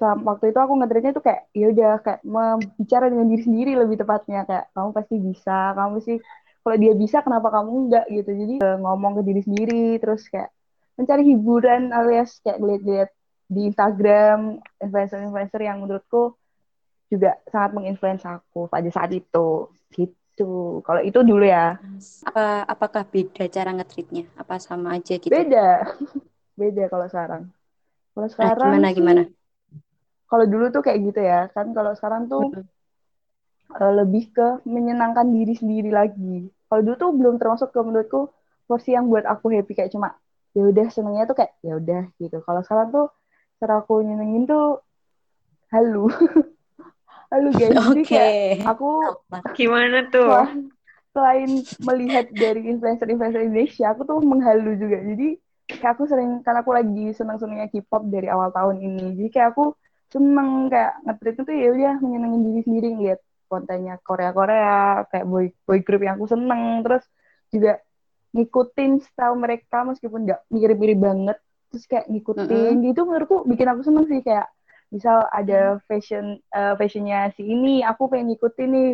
selama 0.00 0.34
waktu 0.34 0.50
itu 0.50 0.58
aku 0.58 0.72
ngetritnya 0.80 1.12
tuh 1.12 1.24
kayak 1.24 1.42
ya 1.52 1.66
udah 1.70 1.92
kayak 2.00 2.20
membicara 2.24 3.12
dengan 3.12 3.26
diri 3.28 3.42
sendiri 3.44 3.72
lebih 3.76 3.96
tepatnya. 4.00 4.48
Kayak 4.48 4.64
kamu 4.72 4.90
pasti 4.96 5.14
bisa 5.20 5.56
kamu 5.76 5.96
sih 6.02 6.16
kalau 6.60 6.76
dia 6.76 6.92
bisa 6.96 7.16
kenapa 7.22 7.48
kamu 7.52 7.70
enggak 7.86 8.04
gitu. 8.08 8.30
Jadi 8.32 8.54
uh, 8.64 8.76
ngomong 8.80 9.20
ke 9.20 9.22
diri 9.28 9.42
sendiri 9.44 9.84
terus 10.02 10.26
kayak 10.26 10.50
mencari 10.98 11.22
hiburan 11.24 11.82
alias 11.96 12.42
kayak 12.44 12.58
lihat-lihat 12.60 13.10
di 13.50 13.66
Instagram 13.66 14.62
influencer-influencer 14.78 15.60
yang 15.66 15.82
menurutku 15.82 16.38
juga 17.10 17.34
sangat 17.50 17.74
menginfluence 17.74 18.22
aku 18.22 18.70
pada 18.70 18.86
saat 18.94 19.10
itu. 19.10 19.66
Gitu. 19.90 20.78
Kalau 20.86 21.02
itu 21.02 21.18
dulu 21.26 21.42
ya. 21.42 21.74
Apa 22.30 22.62
apakah 22.70 23.02
beda 23.02 23.50
cara 23.50 23.74
ngetritnya 23.74 24.30
apa 24.38 24.62
sama 24.62 24.94
aja 24.94 25.18
gitu? 25.18 25.34
Beda. 25.34 25.82
Beda 26.60 26.92
kalau 26.92 27.08
sekarang. 27.08 27.42
Kalau 28.12 28.26
nah, 28.28 28.32
sekarang 28.36 28.70
nah, 28.70 28.76
gimana 28.76 28.88
gimana? 28.92 29.22
Kalau 30.30 30.44
dulu 30.46 30.70
tuh 30.70 30.82
kayak 30.86 30.98
gitu 31.10 31.20
ya. 31.24 31.50
Kan 31.50 31.74
kalau 31.74 31.92
sekarang 31.98 32.30
tuh 32.30 32.54
mm 32.54 32.64
uh, 33.70 33.92
lebih 34.02 34.34
ke 34.34 34.66
menyenangkan 34.66 35.30
diri 35.30 35.54
sendiri 35.54 35.90
lagi. 35.94 36.50
Kalau 36.70 36.82
dulu 36.82 36.96
tuh 36.98 37.10
belum 37.14 37.34
termasuk 37.38 37.70
ke 37.70 37.80
menurutku 37.82 38.30
porsi 38.66 38.94
yang 38.94 39.06
buat 39.10 39.26
aku 39.26 39.50
happy. 39.54 39.78
Kayak 39.78 39.94
cuma 39.94 40.14
ya 40.50 40.66
udah 40.66 40.86
senengnya 40.90 41.24
tuh 41.30 41.38
kayak 41.38 41.52
ya 41.62 41.78
udah 41.78 42.02
gitu. 42.18 42.38
Kalau 42.42 42.60
sekarang 42.66 42.88
tuh 42.90 43.06
cara 43.60 43.84
aku 43.84 44.00
nyenengin 44.00 44.48
tuh 44.48 44.80
halu. 45.70 46.08
Halu 47.30 47.54
guys. 47.54 47.70
Okay. 47.70 47.86
jadi 47.94 48.02
kayak 48.10 48.66
aku 48.66 48.90
gimana 49.54 50.02
tuh? 50.10 50.34
selain 51.10 51.66
melihat 51.82 52.30
dari 52.30 52.70
influencer-influencer 52.70 53.42
Indonesia 53.42 53.90
aku 53.90 54.02
tuh 54.06 54.18
menghalu 54.22 54.78
juga. 54.78 54.98
Jadi 55.02 55.38
kayak 55.66 55.92
aku 55.98 56.06
sering 56.06 56.42
karena 56.42 56.62
aku 56.62 56.72
lagi 56.74 57.06
seneng-senengnya 57.14 57.70
K-pop 57.70 58.06
dari 58.10 58.30
awal 58.30 58.54
tahun 58.54 58.82
ini. 58.82 59.18
Jadi 59.18 59.28
kayak 59.30 59.48
aku 59.54 59.74
seneng 60.10 60.70
kayak 60.70 61.02
ngetrit 61.06 61.36
itu 61.38 61.52
ya 61.54 61.68
udah 61.70 61.94
menyenangin 62.02 62.40
diri 62.50 62.60
sendiri 62.66 62.88
ngeliat 62.94 63.20
kontennya 63.50 63.94
Korea 64.02 64.30
Korea 64.34 65.06
kayak 65.10 65.26
boy 65.26 65.46
boy 65.66 65.78
group 65.82 66.02
yang 66.02 66.14
aku 66.18 66.26
seneng. 66.30 66.82
Terus 66.86 67.04
juga 67.50 67.72
ngikutin 68.30 68.92
style 69.02 69.36
mereka 69.38 69.82
meskipun 69.82 70.30
nggak 70.30 70.40
mirip-mirip 70.50 70.98
banget 70.98 71.38
terus 71.70 71.86
kayak 71.86 72.06
ngikutin. 72.10 72.46
Mm 72.50 72.50
-hmm. 72.50 72.84
gitu 72.90 73.00
menurutku 73.06 73.36
bikin 73.46 73.70
aku 73.70 73.82
seneng 73.86 74.04
sih 74.10 74.20
kayak 74.20 74.50
misal 74.90 75.22
ada 75.30 75.78
fashion 75.86 76.42
uh, 76.50 76.74
fashionnya 76.74 77.30
si 77.38 77.46
ini 77.46 77.86
aku 77.86 78.10
pengen 78.10 78.34
ngikutin 78.34 78.70
nih. 78.70 78.90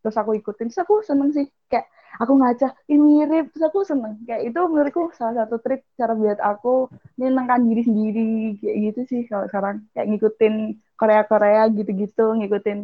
Terus 0.00 0.16
aku 0.20 0.36
ikutin 0.38 0.70
terus 0.70 0.80
aku 0.80 1.02
seneng 1.02 1.34
sih. 1.34 1.50
Kayak 1.66 1.90
aku 2.22 2.32
ngaca 2.38 2.68
ini 2.86 3.02
mirip. 3.02 3.50
Terus 3.50 3.64
aku 3.66 3.82
seneng. 3.82 4.22
Kayak 4.22 4.42
itu 4.54 4.60
menurutku 4.70 5.10
salah 5.18 5.44
satu 5.44 5.58
trik 5.58 5.82
cara 5.98 6.14
buat 6.14 6.38
aku 6.38 6.88
menyenangkan 7.18 7.60
diri 7.66 7.82
sendiri 7.82 8.32
kayak 8.62 8.76
gitu 8.90 9.00
sih 9.10 9.20
kalau 9.26 9.44
sekarang. 9.50 9.82
Kayak 9.92 10.06
ngikutin 10.14 10.54
Korea 10.94 11.22
Korea 11.26 11.62
gitu-gitu 11.74 12.26
ngikutin 12.38 12.78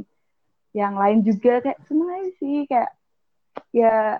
yang 0.75 0.95
lain 0.99 1.23
juga 1.23 1.63
kayak 1.63 1.79
seneng 1.87 2.09
aja 2.11 2.31
sih. 2.43 2.67
Kayak 2.67 2.91
ya 3.71 4.19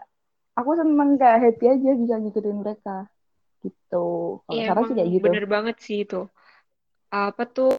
aku 0.55 0.71
seneng 0.79 1.19
kayak 1.19 1.39
happy 1.43 1.67
aja 1.67 1.91
bisa 1.99 2.15
ngikutin 2.21 2.57
mereka 2.63 3.11
gitu 3.65 4.41
kalau 4.45 4.57
ya, 4.57 4.73
sih 4.89 4.95
kayak 4.97 5.11
gitu 5.13 5.25
bener 5.29 5.45
banget 5.45 5.77
sih 5.85 6.09
itu 6.09 6.27
apa 7.11 7.43
tuh 7.45 7.75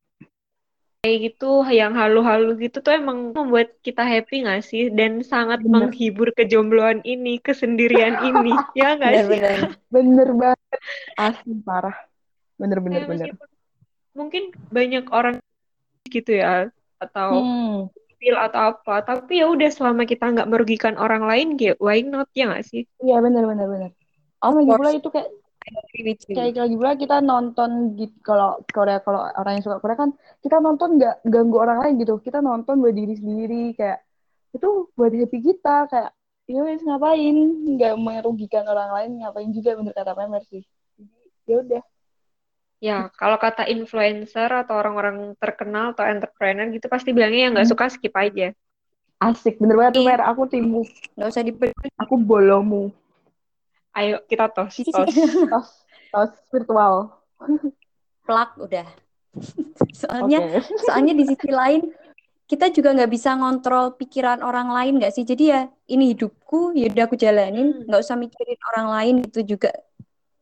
kayak 1.01 1.33
gitu, 1.33 1.65
yang 1.73 1.97
halu-halu 1.97 2.61
gitu 2.61 2.77
tuh 2.85 2.93
emang 2.93 3.33
membuat 3.33 3.73
kita 3.81 4.05
happy 4.05 4.45
nggak 4.45 4.61
sih? 4.61 4.93
Dan 4.93 5.25
sangat 5.25 5.65
Bener. 5.65 5.89
menghibur 5.89 6.29
kejombloan 6.37 7.01
ini, 7.01 7.41
kesendirian 7.41 8.21
ini, 8.21 8.53
ya 8.77 8.93
nggak 9.01 9.13
sih? 9.25 9.39
Benar-benar. 9.41 9.81
Bener 9.89 10.29
banget. 10.37 10.79
Asli 11.17 11.57
parah. 11.65 11.97
Bener 12.61 12.77
bener 12.85 13.01
Kayak 13.01 13.09
bener. 13.17 13.29
mungkin 14.13 14.43
banyak 14.69 15.09
orang 15.09 15.41
gitu 16.05 16.37
ya, 16.37 16.69
atau 17.01 17.41
Hmm. 17.41 17.89
feel 18.21 18.37
atau 18.37 18.77
apa, 18.77 19.01
tapi 19.01 19.41
ya 19.41 19.49
udah 19.49 19.73
selama 19.73 20.05
kita 20.05 20.29
nggak 20.29 20.49
merugikan 20.53 21.01
orang 21.01 21.25
lain, 21.25 21.57
kayak 21.57 21.81
why 21.81 22.05
not 22.05 22.29
ya 22.37 22.45
nggak 22.45 22.61
sih? 22.69 22.85
Iya 23.01 23.25
bener 23.25 23.49
bener 23.49 23.65
bener. 23.65 23.91
Oh, 24.45 24.53
lagi 24.53 24.69
pula 24.69 24.93
itu 24.93 25.09
kayak 25.09 25.40
Kayak 25.61 26.57
lagi 26.57 26.75
pula 26.75 26.93
kita 26.97 27.17
nonton 27.21 27.93
gitu 27.93 28.17
kalau 28.25 28.57
Korea 28.73 28.97
kalau 28.99 29.29
orang 29.37 29.61
yang 29.61 29.63
suka 29.63 29.77
Korea 29.77 29.97
kan 29.99 30.09
kita 30.41 30.57
nonton 30.57 30.97
nggak 30.97 31.21
ganggu 31.29 31.57
orang 31.61 31.77
lain 31.85 31.93
gitu. 32.01 32.17
Kita 32.17 32.41
nonton 32.41 32.81
buat 32.81 32.97
diri 32.97 33.13
sendiri 33.13 33.77
kayak 33.77 34.01
itu 34.51 34.89
buat 34.97 35.13
happy 35.13 35.39
kita 35.39 35.85
kayak 35.87 36.11
ya 36.49 36.61
wes 36.65 36.81
ngapain? 36.81 37.35
Nggak 37.77 37.93
merugikan 37.95 38.65
orang 38.67 38.89
lain 38.91 39.11
ngapain 39.21 39.49
juga 39.53 39.77
bener 39.77 39.93
kata 39.93 40.11
Memer 40.17 40.43
sih. 40.49 40.65
Jadi 40.97 41.17
ya 41.45 41.55
udah. 41.61 41.83
Ya, 42.81 42.97
kalau 43.13 43.37
kata 43.37 43.69
influencer 43.69 44.49
atau 44.49 44.73
orang-orang 44.73 45.37
terkenal 45.37 45.93
atau 45.93 46.01
entrepreneur 46.01 46.65
gitu 46.73 46.89
pasti 46.89 47.13
bilangnya 47.13 47.41
yang 47.45 47.53
nggak 47.53 47.69
Hmm. 47.69 47.73
suka 47.77 47.85
skip 47.93 48.15
aja. 48.17 48.49
asik 49.21 49.61
bener 49.61 49.77
banget 49.77 50.01
tuh 50.01 50.05
Mer. 50.09 50.25
Aku 50.33 50.49
timmu 50.49 50.81
Nggak 51.13 51.29
usah 51.29 51.45
diberi 51.45 51.69
aku 51.93 52.17
bolomu 52.17 52.89
Ayo 53.91 54.23
kita 54.23 54.47
tos, 54.47 54.71
Sisi- 54.71 54.91
tos. 54.91 55.11
tos 55.51 55.67
tos 56.11 56.31
virtual. 56.47 57.11
Plak 58.27 58.55
udah. 58.55 58.87
Soalnya 59.91 60.39
oke. 60.39 60.59
soalnya 60.87 61.13
di 61.15 61.23
sisi 61.27 61.51
lain 61.51 61.91
kita 62.47 62.67
juga 62.71 62.91
nggak 62.91 63.11
bisa 63.11 63.31
ngontrol 63.35 63.95
pikiran 63.95 64.43
orang 64.43 64.71
lain 64.71 64.99
nggak 64.99 65.11
sih? 65.15 65.23
Jadi 65.27 65.43
ya 65.51 65.61
ini 65.91 66.15
hidupku 66.15 66.75
ya 66.75 66.91
udah 66.91 67.03
aku 67.07 67.15
jalanin. 67.19 67.71
Hmm. 67.71 67.83
nggak 67.87 68.01
usah 68.03 68.15
mikirin 68.19 68.59
orang 68.75 68.87
lain 68.91 69.15
itu 69.27 69.39
juga 69.43 69.71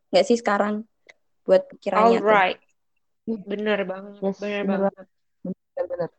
nggak 0.10 0.26
sih 0.26 0.38
sekarang 0.38 0.86
buat 1.46 1.66
pikirannya 1.70 2.22
tuh? 2.22 2.30
Alright, 2.30 2.60
bener 3.26 3.80
banget, 3.86 4.22
Yes, 4.22 4.38
bener 4.42 4.62
bener. 4.66 4.80
banget. 4.90 5.06
bener 5.46 5.86
bener. 5.86 6.10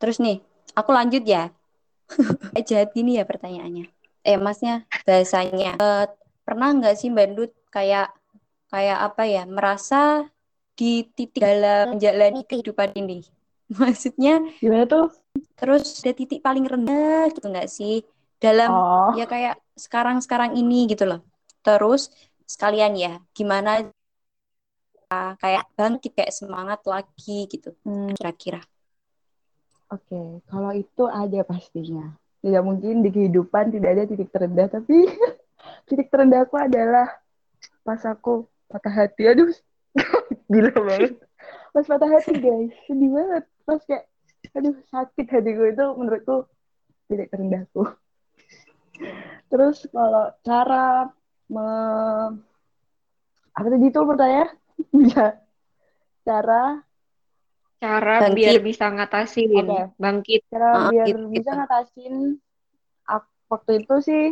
Terus 0.00 0.16
nih 0.20 0.40
aku 0.72 0.90
lanjut 0.96 1.24
ya. 1.24 1.52
Kayak 2.52 2.64
jahat 2.66 2.90
gini 2.96 3.20
ya 3.20 3.24
pertanyaannya 3.28 3.86
eh 4.26 4.38
masnya 4.38 4.84
bahasanya 5.06 5.76
Eh, 5.80 6.06
pernah 6.44 6.68
nggak 6.76 6.96
sih 6.96 7.08
Mbak 7.08 7.28
Dut 7.36 7.52
kayak 7.72 8.12
kayak 8.70 8.98
apa 9.00 9.22
ya 9.26 9.42
merasa 9.46 10.26
di 10.78 11.04
titik 11.12 11.42
dalam 11.42 11.96
menjalani 11.96 12.46
kehidupan 12.46 12.94
ini 12.96 13.26
maksudnya 13.80 14.40
gimana 14.58 14.86
tuh 14.88 15.12
terus 15.54 16.02
ada 16.02 16.12
titik 16.16 16.40
paling 16.40 16.64
rendah 16.66 17.30
gitu 17.34 17.46
nggak 17.50 17.70
sih 17.70 18.02
dalam 18.40 18.72
oh 18.72 19.12
ya 19.14 19.26
kayak 19.26 19.60
sekarang-sekarang 19.80 20.60
ini 20.60 20.84
gitu 20.92 21.08
loh. 21.08 21.24
Terus 21.64 22.12
sekalian 22.44 22.92
ya, 22.96 23.16
gimana 23.32 23.88
kayak 25.10 25.66
bangkit 25.74 26.14
kayak 26.14 26.30
semangat 26.30 26.80
lagi 26.86 27.48
gitu 27.50 27.74
hmm. 27.82 28.14
kira-kira. 28.14 28.62
Oke, 29.90 30.38
kalau 30.46 30.70
itu 30.70 31.02
ada 31.10 31.42
pastinya. 31.42 32.14
Tidak 32.40 32.62
mungkin 32.64 33.04
di 33.04 33.10
kehidupan 33.12 33.68
tidak 33.72 33.90
ada 33.96 34.02
titik 34.08 34.32
terendah, 34.32 34.66
tapi 34.72 35.04
titik 35.88 36.08
terendah 36.08 36.48
aku 36.48 36.56
adalah 36.56 37.06
pas 37.84 38.00
aku 38.08 38.48
patah 38.70 38.92
hati. 38.92 39.28
Aduh, 39.28 39.52
gila 40.52 40.72
banget. 40.72 41.20
Pas 41.70 41.84
patah 41.86 42.08
hati, 42.08 42.32
guys. 42.40 42.72
Sedih 42.88 43.10
banget. 43.12 43.44
Pas 43.68 43.80
kayak, 43.84 44.04
aduh, 44.56 44.74
sakit 44.88 45.26
hatiku 45.28 45.62
itu 45.68 45.84
menurutku 45.94 46.36
titik 47.06 47.28
terendahku. 47.28 47.84
Terus 49.50 49.84
kalau 49.90 50.30
cara 50.46 51.10
me... 51.50 51.66
apa 53.50 53.66
tadi 53.66 53.86
itu 53.90 54.00
pertanyaan? 54.00 54.50
Bisa. 54.94 55.26
Cara 56.24 56.80
Cara 57.80 58.20
Bangkit. 58.20 58.36
biar 58.36 58.56
bisa 58.60 58.84
ngatasin, 58.92 59.50
Oke. 59.56 59.80
bangkit. 59.96 60.40
cara 60.52 60.68
Ah, 60.76 60.90
biar 60.92 61.06
gitu, 61.08 61.18
bisa 61.32 61.50
gitu. 61.50 61.56
ngatasin 61.56 62.14
ak- 63.08 63.34
waktu 63.48 63.70
itu 63.80 63.94
sih 64.04 64.24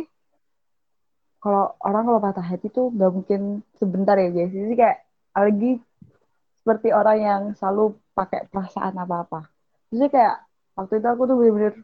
kalau 1.39 1.71
orang 1.79 2.03
kalau 2.03 2.19
patah 2.19 2.45
hati 2.45 2.67
tuh 2.69 2.91
nggak 2.91 3.11
mungkin 3.15 3.41
sebentar 3.79 4.15
ya 4.19 4.27
guys 4.29 4.51
jadi 4.51 4.73
kayak 4.75 4.97
lagi 5.33 5.71
seperti 6.59 6.87
orang 6.91 7.17
yang 7.17 7.41
selalu 7.55 7.95
pakai 8.11 8.51
perasaan 8.51 8.91
apa-apa 8.99 9.47
jadi 9.89 10.11
kayak 10.11 10.35
waktu 10.75 10.93
itu 10.99 11.07
aku 11.07 11.23
tuh 11.25 11.35
bener-bener 11.39 11.75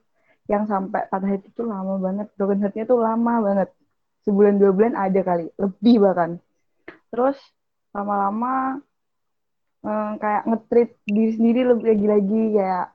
yang 0.45 0.67
sampai 0.67 1.07
patah 1.07 1.29
hati 1.31 1.47
tuh 1.55 1.65
lama 1.65 1.95
banget 1.97 2.27
broken 2.35 2.59
heart-nya 2.61 2.83
tuh 2.83 2.99
lama 2.99 3.33
banget 3.41 3.69
sebulan 4.27 4.59
dua 4.59 4.71
bulan 4.75 4.93
ada 4.93 5.21
kali 5.23 5.47
lebih 5.55 6.03
bahkan 6.03 6.31
terus 7.09 7.39
lama-lama 7.95 8.83
eh, 9.85 10.11
kayak 10.21 10.41
nge-treat 10.49 10.89
diri 11.05 11.31
sendiri 11.37 11.59
lebih 11.69 11.85
lagi-lagi 11.91 12.41
kayak 12.57 12.85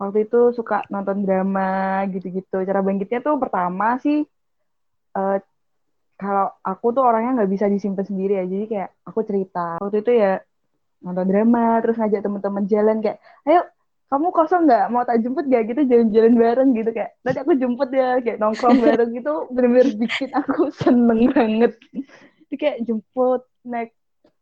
waktu 0.00 0.18
itu 0.28 0.40
suka 0.58 0.84
nonton 0.92 1.24
drama 1.24 2.04
gitu-gitu. 2.12 2.56
Cara 2.68 2.80
bangkitnya 2.84 3.20
tuh 3.26 3.36
pertama 3.42 3.98
sih 4.04 4.24
eh, 5.16 5.36
kalau 6.16 6.46
aku 6.64 6.86
tuh 6.96 7.02
orangnya 7.04 7.42
nggak 7.42 7.52
bisa 7.54 7.66
disimpan 7.68 8.06
sendiri 8.08 8.32
ya. 8.40 8.44
Jadi 8.48 8.64
kayak 8.72 8.90
aku 9.08 9.20
cerita. 9.28 9.76
Waktu 9.82 9.96
itu 10.04 10.12
ya 10.16 10.32
nonton 11.04 11.26
drama, 11.28 11.78
terus 11.84 11.96
ngajak 12.00 12.20
teman-teman 12.24 12.64
jalan 12.66 12.96
kayak, 13.04 13.18
ayo 13.44 13.60
kamu 14.06 14.30
kosong 14.30 14.70
nggak 14.70 14.86
mau 14.94 15.02
tak 15.02 15.18
jemput 15.18 15.44
gak 15.50 15.66
gitu 15.66 15.82
jalan-jalan 15.82 16.34
bareng 16.38 16.70
gitu 16.78 16.90
kayak 16.94 17.10
nanti 17.26 17.38
aku 17.42 17.52
jemput 17.58 17.90
ya 17.90 18.22
kayak 18.22 18.38
nongkrong 18.38 18.78
bareng 18.78 19.10
gitu 19.18 19.50
bener-bener 19.50 19.88
bikin 19.98 20.30
aku 20.30 20.70
seneng 20.82 21.34
banget 21.34 21.74
jadi 22.46 22.54
kayak 22.54 22.78
jemput 22.86 23.42
naik 23.66 23.95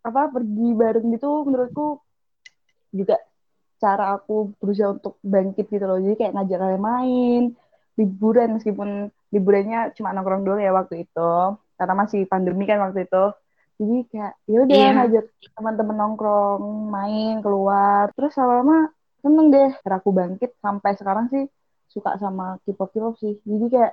apa 0.04 0.28
pergi 0.28 0.68
bareng 0.76 1.06
gitu 1.16 1.48
menurutku 1.48 2.04
juga 2.92 3.16
cara 3.80 4.16
aku 4.16 4.54
berusaha 4.60 4.94
untuk 4.96 5.18
bangkit 5.24 5.66
gitu 5.68 5.84
loh. 5.84 5.98
Jadi 5.98 6.14
kayak 6.20 6.32
ngajak 6.36 6.58
kalian 6.60 6.82
main 6.82 7.42
liburan 7.94 8.48
meskipun 8.58 9.08
liburannya 9.34 9.92
cuma 9.98 10.14
nongkrong 10.14 10.44
doang 10.46 10.62
ya 10.62 10.70
waktu 10.70 11.08
itu. 11.08 11.32
Karena 11.74 11.94
masih 11.98 12.24
pandemi 12.30 12.64
kan 12.64 12.78
waktu 12.80 13.08
itu. 13.08 13.24
Jadi 13.74 13.96
kayak 14.14 14.32
ya 14.46 14.58
udah 14.62 14.78
Iya. 14.78 14.90
ngajak 14.94 15.24
teman-teman 15.58 15.96
nongkrong 15.98 16.64
main 16.92 17.34
keluar. 17.42 18.14
Terus 18.14 18.32
lama-lama 18.38 18.94
seneng 19.24 19.46
deh 19.50 19.70
cara 19.82 19.98
aku 19.98 20.10
bangkit. 20.14 20.54
Sampai 20.62 20.94
sekarang 20.94 21.26
sih 21.34 21.44
suka 21.90 22.14
sama 22.22 22.62
K-pop 22.62 22.94
K-pop 22.94 23.14
sih. 23.18 23.40
Jadi 23.42 23.66
kayak 23.72 23.92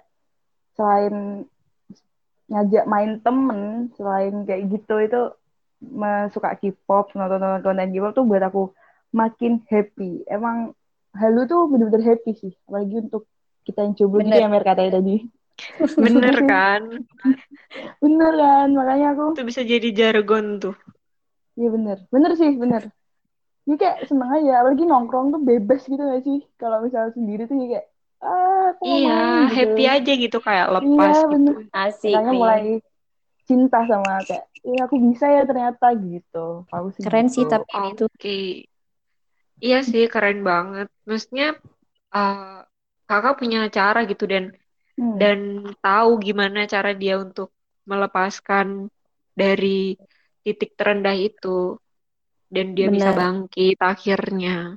selain 0.78 1.46
ngajak 2.52 2.84
main 2.84 3.12
temen 3.24 3.90
selain 3.96 4.44
kayak 4.44 4.68
gitu 4.76 4.96
itu 5.00 5.22
suka 6.36 6.50
K-pop 6.60 7.06
nonton-nonton 7.18 7.64
konten 7.66 7.90
K-pop 7.94 8.12
tuh 8.18 8.26
buat 8.30 8.44
aku 8.50 8.62
makin 9.20 9.52
happy 9.72 10.24
emang 10.36 10.58
halu 11.22 11.40
tuh 11.52 11.60
bener-bener 11.72 12.04
happy 12.16 12.32
sih 12.42 12.54
apalagi 12.68 12.96
untuk 13.06 13.24
kita 13.68 13.80
yang 13.86 13.94
jomblo 14.00 14.20
gitu 14.26 14.38
ya 14.44 14.48
Mer 14.54 14.64
katanya 14.70 14.92
tadi 15.00 15.12
Bener 16.04 16.36
kan? 16.50 16.84
bener 18.04 18.34
kan 18.42 18.68
makanya 18.78 19.06
aku 19.14 19.24
Itu 19.32 19.42
bisa 19.50 19.62
jadi 19.72 19.88
jargon 20.00 20.46
tuh. 20.64 20.76
iya 21.58 21.68
bener 21.76 21.98
bener 22.14 22.32
sih 22.40 22.52
bener 22.64 22.84
ini 23.66 23.76
kayak 23.82 23.98
seneng 24.10 24.30
aja 24.38 24.52
apalagi 24.62 24.84
nongkrong 24.92 25.28
tuh 25.34 25.42
bebas 25.50 25.82
gitu 25.92 26.04
gak 26.12 26.22
sih 26.28 26.38
kalau 26.62 26.78
misalnya 26.86 27.12
sendiri 27.18 27.42
tuh 27.50 27.56
ya 27.62 27.68
kayak 27.74 27.86
ah 28.26 28.64
aku 28.74 28.86
Iya, 28.88 29.10
main 29.10 29.38
gitu. 29.52 29.56
happy 29.56 29.82
aja 29.94 30.12
gitu 30.24 30.38
kayak 30.48 30.68
lepas 30.76 31.16
Iya, 31.16 31.28
gitu. 31.32 31.50
bener. 31.50 31.56
Asik 31.82 32.22
makanya 32.28 32.34
mulai 32.40 32.62
cinta 33.48 33.84
sama 33.90 34.22
kayak 34.28 34.46
ya 34.62 34.80
aku 34.86 34.96
bisa 35.02 35.26
ya 35.26 35.42
ternyata 35.50 35.88
gitu 35.98 36.64
aku 36.70 36.88
sih 36.96 37.02
Keren 37.06 37.28
sih 37.34 37.44
gitu. 37.46 37.52
tapi 37.52 37.74
itu. 37.92 38.04
Oke. 38.06 38.38
Iya 39.62 39.80
sih, 39.86 40.10
keren 40.10 40.42
banget. 40.42 40.88
Maksudnya 41.06 41.54
eh, 42.12 42.58
kakak 43.10 43.38
punya 43.40 43.70
cara 43.70 44.06
gitu 44.06 44.26
dan 44.26 44.54
Hmm. 45.00 45.18
dan 45.18 45.40
tahu 45.82 46.20
gimana 46.22 46.68
cara 46.70 46.92
dia 46.94 47.16
untuk 47.18 47.50
melepaskan 47.90 48.92
dari 49.34 49.96
titik 50.46 50.76
terendah 50.78 51.16
itu 51.16 51.80
dan 52.52 52.76
dia 52.78 52.92
bisa 52.92 53.10
Benar. 53.16 53.18
bangkit 53.18 53.78
akhirnya. 53.82 54.76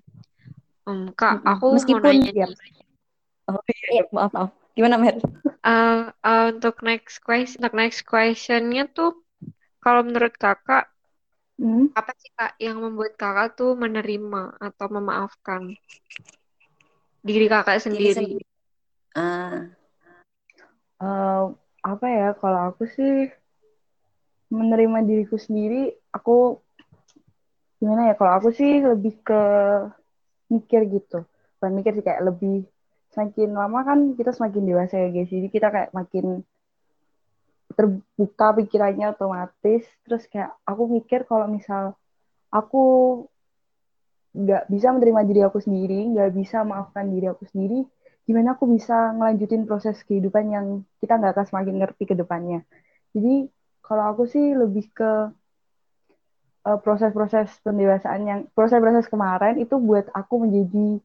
Hmm, 0.86 1.12
Kak, 1.18 1.42
Mm-mm. 1.42 1.50
aku 1.50 1.64
mau 1.66 1.76
Meskipun- 1.76 2.04
nanya 2.24 2.30
Yap. 2.46 2.50
nih. 2.56 2.72
Oh 3.50 3.60
iya, 3.90 4.02
maaf 4.14 4.32
maaf. 4.32 4.50
Gimana 4.76 4.98
Mer? 4.98 5.14
Eh, 5.64 6.02
eh, 6.30 6.44
untuk 6.52 6.76
next 6.88 7.16
question, 7.26 7.58
untuk 7.60 7.74
next 7.80 8.00
questionnya 8.10 8.82
tuh, 8.96 9.10
kalau 9.82 10.00
menurut 10.06 10.34
kakak, 10.42 10.84
Hmm. 11.58 11.86
apa 11.98 12.12
sih 12.20 12.30
kak 12.38 12.52
yang 12.66 12.76
membuat 12.84 13.12
kakak 13.22 13.48
tuh 13.58 13.70
menerima 13.82 14.42
atau 14.66 14.86
memaafkan 14.96 15.62
diri 17.26 17.46
kakak 17.52 17.78
Diri 17.90 18.10
sendiri? 18.12 18.42
Ah, 19.14 19.70
Eh, 21.06 21.42
apa 21.92 22.06
ya 22.18 22.26
kalau 22.40 22.60
aku 22.68 22.82
sih 22.94 23.10
menerima 24.58 24.98
diriku 25.08 25.36
sendiri 25.44 25.80
aku 26.16 26.32
gimana 27.78 28.02
ya 28.08 28.14
kalau 28.18 28.32
aku 28.38 28.48
sih 28.58 28.70
lebih 28.90 29.14
ke 29.26 29.40
mikir 30.52 30.80
gitu 30.94 31.18
bukan 31.56 31.70
mikir 31.76 31.92
sih 31.96 32.04
kayak 32.06 32.22
lebih 32.28 32.54
semakin 33.14 33.54
lama 33.54 33.80
kan 33.86 33.98
kita 34.18 34.34
semakin 34.34 34.62
dewasa 34.66 34.94
ya 34.98 35.08
guys. 35.14 35.30
Jadi 35.30 35.48
kita 35.48 35.70
kayak 35.70 35.90
makin 35.94 36.42
terbuka 37.78 38.46
pikirannya 38.58 39.14
otomatis. 39.14 39.86
Terus 40.04 40.26
kayak 40.26 40.52
aku 40.66 40.90
mikir 40.90 41.22
kalau 41.24 41.46
misal 41.46 41.94
aku 42.50 42.82
nggak 44.34 44.66
bisa 44.66 44.90
menerima 44.90 45.22
diri 45.30 45.40
aku 45.46 45.62
sendiri 45.62 46.10
nggak 46.10 46.34
bisa 46.34 46.66
maafkan 46.66 47.06
diri 47.06 47.30
aku 47.30 47.46
sendiri 47.46 47.86
gimana 48.26 48.58
aku 48.58 48.66
bisa 48.66 49.14
ngelanjutin 49.14 49.62
proses 49.68 50.00
kehidupan 50.02 50.44
yang 50.50 50.66
kita 50.98 51.20
nggak 51.20 51.38
akan 51.38 51.46
semakin 51.46 51.74
ngerti 51.84 52.04
ke 52.08 52.14
depannya? 52.16 52.64
Jadi 53.12 53.46
kalau 53.84 54.16
aku 54.16 54.24
sih 54.24 54.56
lebih 54.56 54.88
ke 54.96 55.12
uh, 56.64 56.78
proses-proses 56.80 57.52
pendewasaan 57.60 58.20
yang 58.24 58.40
proses-proses 58.56 59.06
kemarin 59.12 59.60
itu 59.60 59.76
buat 59.76 60.08
aku 60.16 60.48
menjadi 60.48 61.04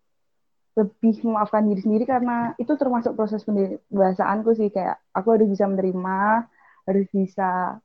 lebih 0.79 1.15
memaafkan 1.27 1.63
diri 1.67 1.81
sendiri 1.83 2.05
karena 2.07 2.55
itu 2.55 2.71
termasuk 2.79 3.11
proses 3.19 3.43
pendewasaanku 3.43 4.55
sih. 4.55 4.69
Kayak 4.71 5.03
aku 5.11 5.27
harus 5.35 5.47
bisa 5.51 5.65
menerima 5.67 6.47
harus 6.87 7.07
bisa 7.13 7.77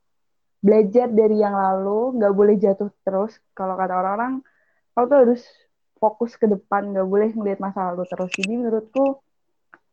belajar 0.65 1.13
dari 1.13 1.37
yang 1.45 1.53
lalu 1.53 2.17
nggak 2.17 2.35
boleh 2.39 2.55
jatuh 2.57 2.89
terus. 3.05 3.37
Kalau 3.53 3.75
kata 3.77 3.93
orang-orang 4.01 4.33
kau 4.95 5.05
tuh 5.11 5.19
harus 5.27 5.43
fokus 5.99 6.39
ke 6.39 6.47
depan 6.49 6.95
nggak 6.95 7.09
boleh 7.09 7.31
melihat 7.37 7.61
masa 7.61 7.93
lalu 7.93 8.07
terus. 8.09 8.31
Jadi 8.39 8.53
menurutku 8.55 9.21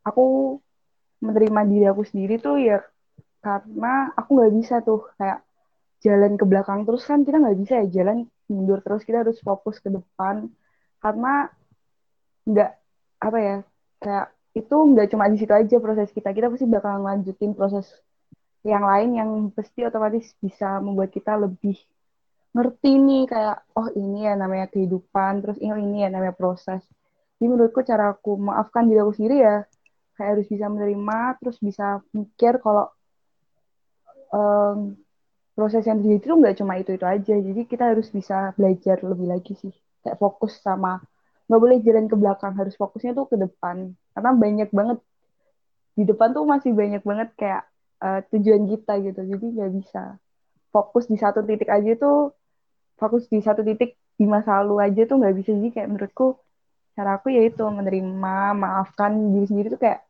aku 0.05 0.57
menerima 1.21 1.61
diri 1.69 1.85
aku 1.91 2.03
sendiri 2.07 2.41
tuh 2.41 2.57
ya 2.61 2.79
karena 3.43 4.13
aku 4.15 4.29
nggak 4.37 4.53
bisa 4.55 4.75
tuh. 4.85 5.09
Kayak 5.17 5.43
jalan 6.01 6.33
ke 6.39 6.45
belakang 6.47 6.79
terus 6.87 7.03
kan 7.05 7.21
kita 7.25 7.37
nggak 7.37 7.57
bisa 7.59 7.73
ya 7.83 7.87
jalan 8.01 8.17
mundur 8.47 8.79
terus. 8.85 9.01
Kita 9.03 9.27
harus 9.27 9.37
fokus 9.43 9.81
ke 9.83 9.89
depan 9.91 10.47
karena 11.01 11.49
nggak 12.47 12.80
apa 13.21 13.37
ya 13.37 13.57
kayak 14.01 14.25
itu 14.51 14.75
nggak 14.75 15.07
cuma 15.13 15.31
di 15.31 15.37
situ 15.39 15.53
aja 15.53 15.77
proses 15.79 16.09
kita. 16.11 16.33
Kita 16.35 16.51
pasti 16.51 16.67
bakal 16.67 16.99
lanjutin 17.05 17.55
proses 17.55 17.87
yang 18.61 18.83
lain 18.83 19.09
yang 19.17 19.29
pasti 19.55 19.85
otomatis 19.85 20.35
bisa 20.37 20.77
membuat 20.83 21.09
kita 21.13 21.33
lebih 21.39 21.77
ngerti 22.51 22.91
nih 22.99 23.23
kayak 23.31 23.63
oh 23.79 23.87
ini 23.95 24.27
ya 24.27 24.35
namanya 24.35 24.67
kehidupan 24.67 25.39
terus 25.39 25.57
oh 25.63 25.79
ini 25.79 26.03
ya 26.03 26.09
namanya 26.11 26.35
proses. 26.35 26.83
Jadi 27.39 27.47
menurutku 27.47 27.81
cara 27.87 28.13
aku 28.13 28.37
maafkan 28.37 28.85
diri 28.91 28.99
aku 29.01 29.15
sendiri 29.15 29.37
ya 29.39 29.57
kayak 30.19 30.29
harus 30.37 30.47
bisa 30.51 30.65
menerima 30.67 31.19
terus 31.39 31.57
bisa 31.63 32.03
mikir 32.11 32.59
kalau 32.59 32.91
um, 34.35 34.99
proses 35.55 35.87
yang 35.87 36.03
terjadi 36.03 36.19
itu 36.21 36.35
nggak 36.35 36.55
cuma 36.59 36.73
itu 36.75 36.91
itu 36.91 37.05
aja. 37.07 37.35
Jadi 37.39 37.61
kita 37.65 37.95
harus 37.95 38.11
bisa 38.11 38.51
belajar 38.59 38.99
lebih 38.99 39.31
lagi 39.31 39.53
sih 39.55 39.73
kayak 40.03 40.19
fokus 40.19 40.59
sama 40.59 40.99
nggak 41.51 41.59
boleh 41.59 41.83
jalan 41.83 42.07
ke 42.07 42.15
belakang 42.15 42.55
harus 42.55 42.79
fokusnya 42.79 43.11
tuh 43.11 43.27
ke 43.27 43.35
depan. 43.35 43.91
Karena 44.15 44.31
banyak 44.31 44.71
banget 44.71 45.03
di 45.99 46.07
depan 46.07 46.31
tuh 46.31 46.47
masih 46.47 46.71
banyak 46.71 47.03
banget 47.03 47.35
kayak 47.35 47.67
uh, 47.99 48.23
tujuan 48.31 48.71
kita 48.71 49.03
gitu. 49.03 49.19
Jadi 49.35 49.45
nggak 49.59 49.71
bisa 49.75 50.15
fokus 50.71 51.11
di 51.11 51.19
satu 51.19 51.43
titik 51.43 51.67
aja 51.67 51.91
tuh 51.99 52.31
fokus 52.95 53.27
di 53.27 53.43
satu 53.43 53.67
titik 53.67 53.99
di 54.15 54.23
masa 54.23 54.63
lalu 54.63 54.79
aja 54.79 55.03
tuh 55.03 55.19
nggak 55.19 55.35
bisa. 55.43 55.51
Jadi 55.51 55.69
kayak 55.75 55.91
menurutku 55.91 56.39
cara 56.95 57.19
aku 57.19 57.35
yaitu 57.35 57.67
menerima 57.67 58.35
maafkan 58.55 59.11
diri 59.35 59.45
sendiri 59.51 59.67
tuh 59.75 59.81
kayak 59.83 60.07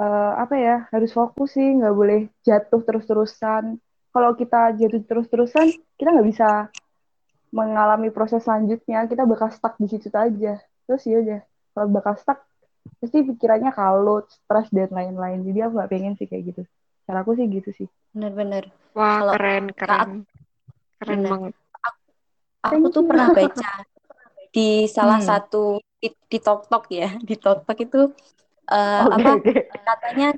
uh, 0.00 0.40
apa 0.40 0.54
ya 0.56 0.76
harus 0.96 1.12
fokus 1.12 1.60
sih. 1.60 1.76
Nggak 1.76 1.92
boleh 1.92 2.20
jatuh 2.40 2.80
terus-terusan. 2.80 3.76
Kalau 4.16 4.32
kita 4.32 4.80
jatuh 4.80 5.04
terus-terusan 5.04 5.76
kita 6.00 6.08
nggak 6.08 6.28
bisa 6.32 6.72
mengalami 7.52 8.08
proses 8.08 8.42
selanjutnya 8.42 9.04
kita 9.06 9.28
bakal 9.28 9.52
stuck 9.52 9.76
di 9.76 9.86
situ 9.86 10.08
aja 10.12 10.58
terus 10.88 11.04
ya 11.04 11.20
aja 11.20 11.38
kalau 11.72 11.88
bakal 11.92 12.16
stuck 12.16 12.40
pasti 12.98 13.22
pikirannya 13.22 13.70
kalut, 13.74 14.26
stres 14.30 14.68
dan 14.74 14.90
lain-lain. 14.90 15.42
Jadi 15.46 15.58
aku 15.62 15.72
gak 15.78 15.90
pengen 15.90 16.14
sih 16.18 16.26
kayak 16.26 16.54
gitu. 16.54 16.62
Cara 17.06 17.22
aku 17.22 17.34
sih 17.38 17.46
gitu 17.50 17.70
sih. 17.74 17.88
Bener-bener. 18.14 18.70
Wah 18.94 19.22
Kalau 19.22 19.32
keren 19.34 19.64
keren. 19.74 20.10
keren 21.00 21.18
bener. 21.22 21.30
banget. 21.30 21.54
Aku, 22.62 22.74
aku 22.78 22.86
tuh 22.94 23.04
pernah 23.06 23.28
baca 23.34 23.70
di 24.54 24.86
salah 24.86 25.18
hmm. 25.18 25.26
satu 25.26 25.64
di, 25.98 26.08
di 26.30 26.38
Tok 26.38 26.70
Tok 26.70 26.84
ya, 26.92 27.10
di 27.28 27.34
Tok 27.34 27.66
Tok 27.66 27.78
itu 27.82 28.00
uh, 28.70 29.02
okay, 29.10 29.16
apa 29.18 29.30
okay. 29.38 29.60
katanya 29.82 30.28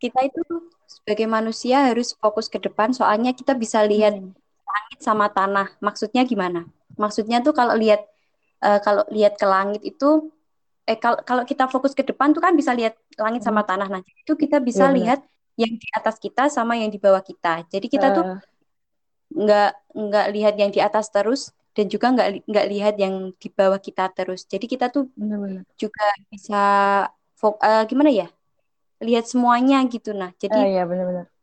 kita 0.00 0.20
itu 0.24 0.42
sebagai 0.84 1.28
manusia 1.28 1.92
harus 1.92 2.12
fokus 2.16 2.48
ke 2.48 2.60
depan 2.60 2.92
soalnya 2.92 3.32
kita 3.32 3.56
bisa 3.56 3.84
lihat 3.84 4.16
hmm. 4.16 4.32
Langit 4.74 4.98
sama 5.00 5.26
tanah. 5.30 5.70
Maksudnya 5.78 6.26
gimana? 6.26 6.66
Maksudnya 6.98 7.38
tuh 7.40 7.54
kalau 7.54 7.74
lihat 7.78 8.02
uh, 8.64 8.80
kalau 8.80 9.04
lihat 9.12 9.36
ke 9.36 9.46
langit 9.46 9.82
itu 9.84 10.32
eh 10.84 11.00
kalau 11.00 11.20
kalau 11.24 11.42
kita 11.48 11.64
fokus 11.68 11.96
ke 11.96 12.04
depan 12.04 12.36
tuh 12.36 12.44
kan 12.44 12.52
bisa 12.52 12.76
lihat 12.76 12.96
langit 13.16 13.40
sama 13.40 13.64
hmm. 13.64 13.68
tanah 13.72 13.88
nah 13.88 14.02
itu 14.04 14.32
kita 14.36 14.60
bisa 14.60 14.92
ya, 14.92 14.92
lihat 14.92 15.20
yang 15.56 15.72
di 15.80 15.88
atas 15.96 16.20
kita 16.20 16.52
sama 16.52 16.76
yang 16.76 16.92
di 16.92 17.00
bawah 17.00 17.24
kita 17.24 17.64
jadi 17.72 17.86
kita 17.88 18.06
uh. 18.12 18.14
tuh 18.14 18.24
eh. 18.28 18.40
nggak 19.34 19.70
nggak 19.96 20.26
lihat 20.36 20.54
yang 20.60 20.70
di 20.70 20.80
atas 20.84 21.08
terus 21.08 21.56
dan 21.74 21.88
juga 21.90 22.12
nggak 22.12 22.46
nggak 22.46 22.66
lihat 22.70 22.94
yang 23.00 23.32
di 23.34 23.48
bawah 23.50 23.80
kita 23.80 24.12
terus 24.12 24.44
jadi 24.44 24.62
kita 24.68 24.92
tuh 24.92 25.10
benar-benar 25.16 25.64
juga 25.74 26.06
bisa 26.28 26.62
fok 27.34 27.58
uh, 27.64 27.82
gimana 27.88 28.12
ya 28.12 28.28
lihat 29.02 29.24
semuanya 29.26 29.82
gitu 29.88 30.12
nah 30.12 30.30
jadi 30.36 30.54
uh, 30.54 30.68
ya 30.68 30.82
benar-benar 30.84 31.33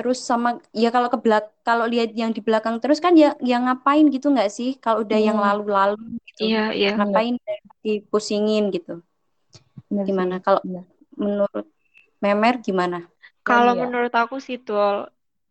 terus 0.00 0.24
sama 0.24 0.56
ya 0.72 0.88
kalau 0.88 1.12
ke 1.12 1.20
belak 1.20 1.52
kalau 1.60 1.84
lihat 1.84 2.16
yang 2.16 2.32
di 2.32 2.40
belakang 2.40 2.80
terus 2.80 3.04
kan 3.04 3.12
ya 3.12 3.36
yang 3.44 3.68
ngapain 3.68 4.08
gitu 4.08 4.32
nggak 4.32 4.48
sih 4.48 4.80
kalau 4.80 5.04
udah 5.04 5.20
hmm. 5.20 5.28
yang 5.28 5.36
lalu-lalu 5.36 6.16
gitu 6.32 6.48
iya, 6.48 6.72
iya. 6.72 6.96
ngapain 6.96 7.36
dipusingin 7.84 8.72
gitu 8.72 9.04
Bener 9.92 10.08
gimana 10.08 10.40
kalau 10.40 10.64
menurut 11.20 11.68
Memer 12.24 12.64
gimana 12.64 13.04
kalau 13.44 13.76
ya. 13.76 13.84
menurut 13.84 14.14
aku 14.16 14.40
sih 14.40 14.56
tuh 14.56 15.04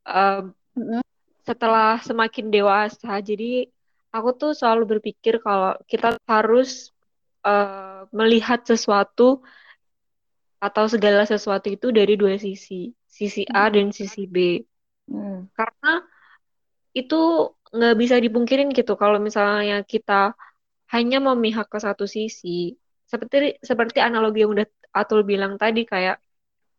uh, 0.10 0.42
mm-hmm. 0.74 1.06
setelah 1.46 2.02
semakin 2.02 2.50
dewasa 2.50 3.22
jadi 3.22 3.70
aku 4.10 4.34
tuh 4.34 4.52
selalu 4.58 4.98
berpikir 4.98 5.38
kalau 5.46 5.78
kita 5.86 6.18
harus 6.26 6.90
uh, 7.46 8.10
melihat 8.10 8.66
sesuatu 8.66 9.46
atau 10.58 10.86
segala 10.90 11.22
sesuatu 11.30 11.70
itu 11.70 11.94
dari 11.94 12.18
dua 12.18 12.42
sisi 12.42 12.98
sisi 13.20 13.44
A 13.52 13.68
hmm. 13.68 13.74
dan 13.76 13.88
sisi 13.92 14.24
B. 14.24 14.64
Hmm. 15.12 15.52
Karena 15.52 15.94
itu 16.96 17.52
nggak 17.70 17.96
bisa 18.02 18.16
dipungkirin 18.18 18.72
gitu 18.74 18.98
kalau 18.98 19.20
misalnya 19.22 19.84
kita 19.84 20.34
hanya 20.96 21.20
memihak 21.20 21.68
ke 21.68 21.80
satu 21.84 22.08
sisi. 22.08 22.80
Seperti 23.04 23.60
seperti 23.60 24.00
analogi 24.00 24.46
yang 24.46 24.54
udah 24.56 24.68
Atul 24.90 25.22
bilang 25.22 25.54
tadi 25.62 25.86
kayak 25.86 26.18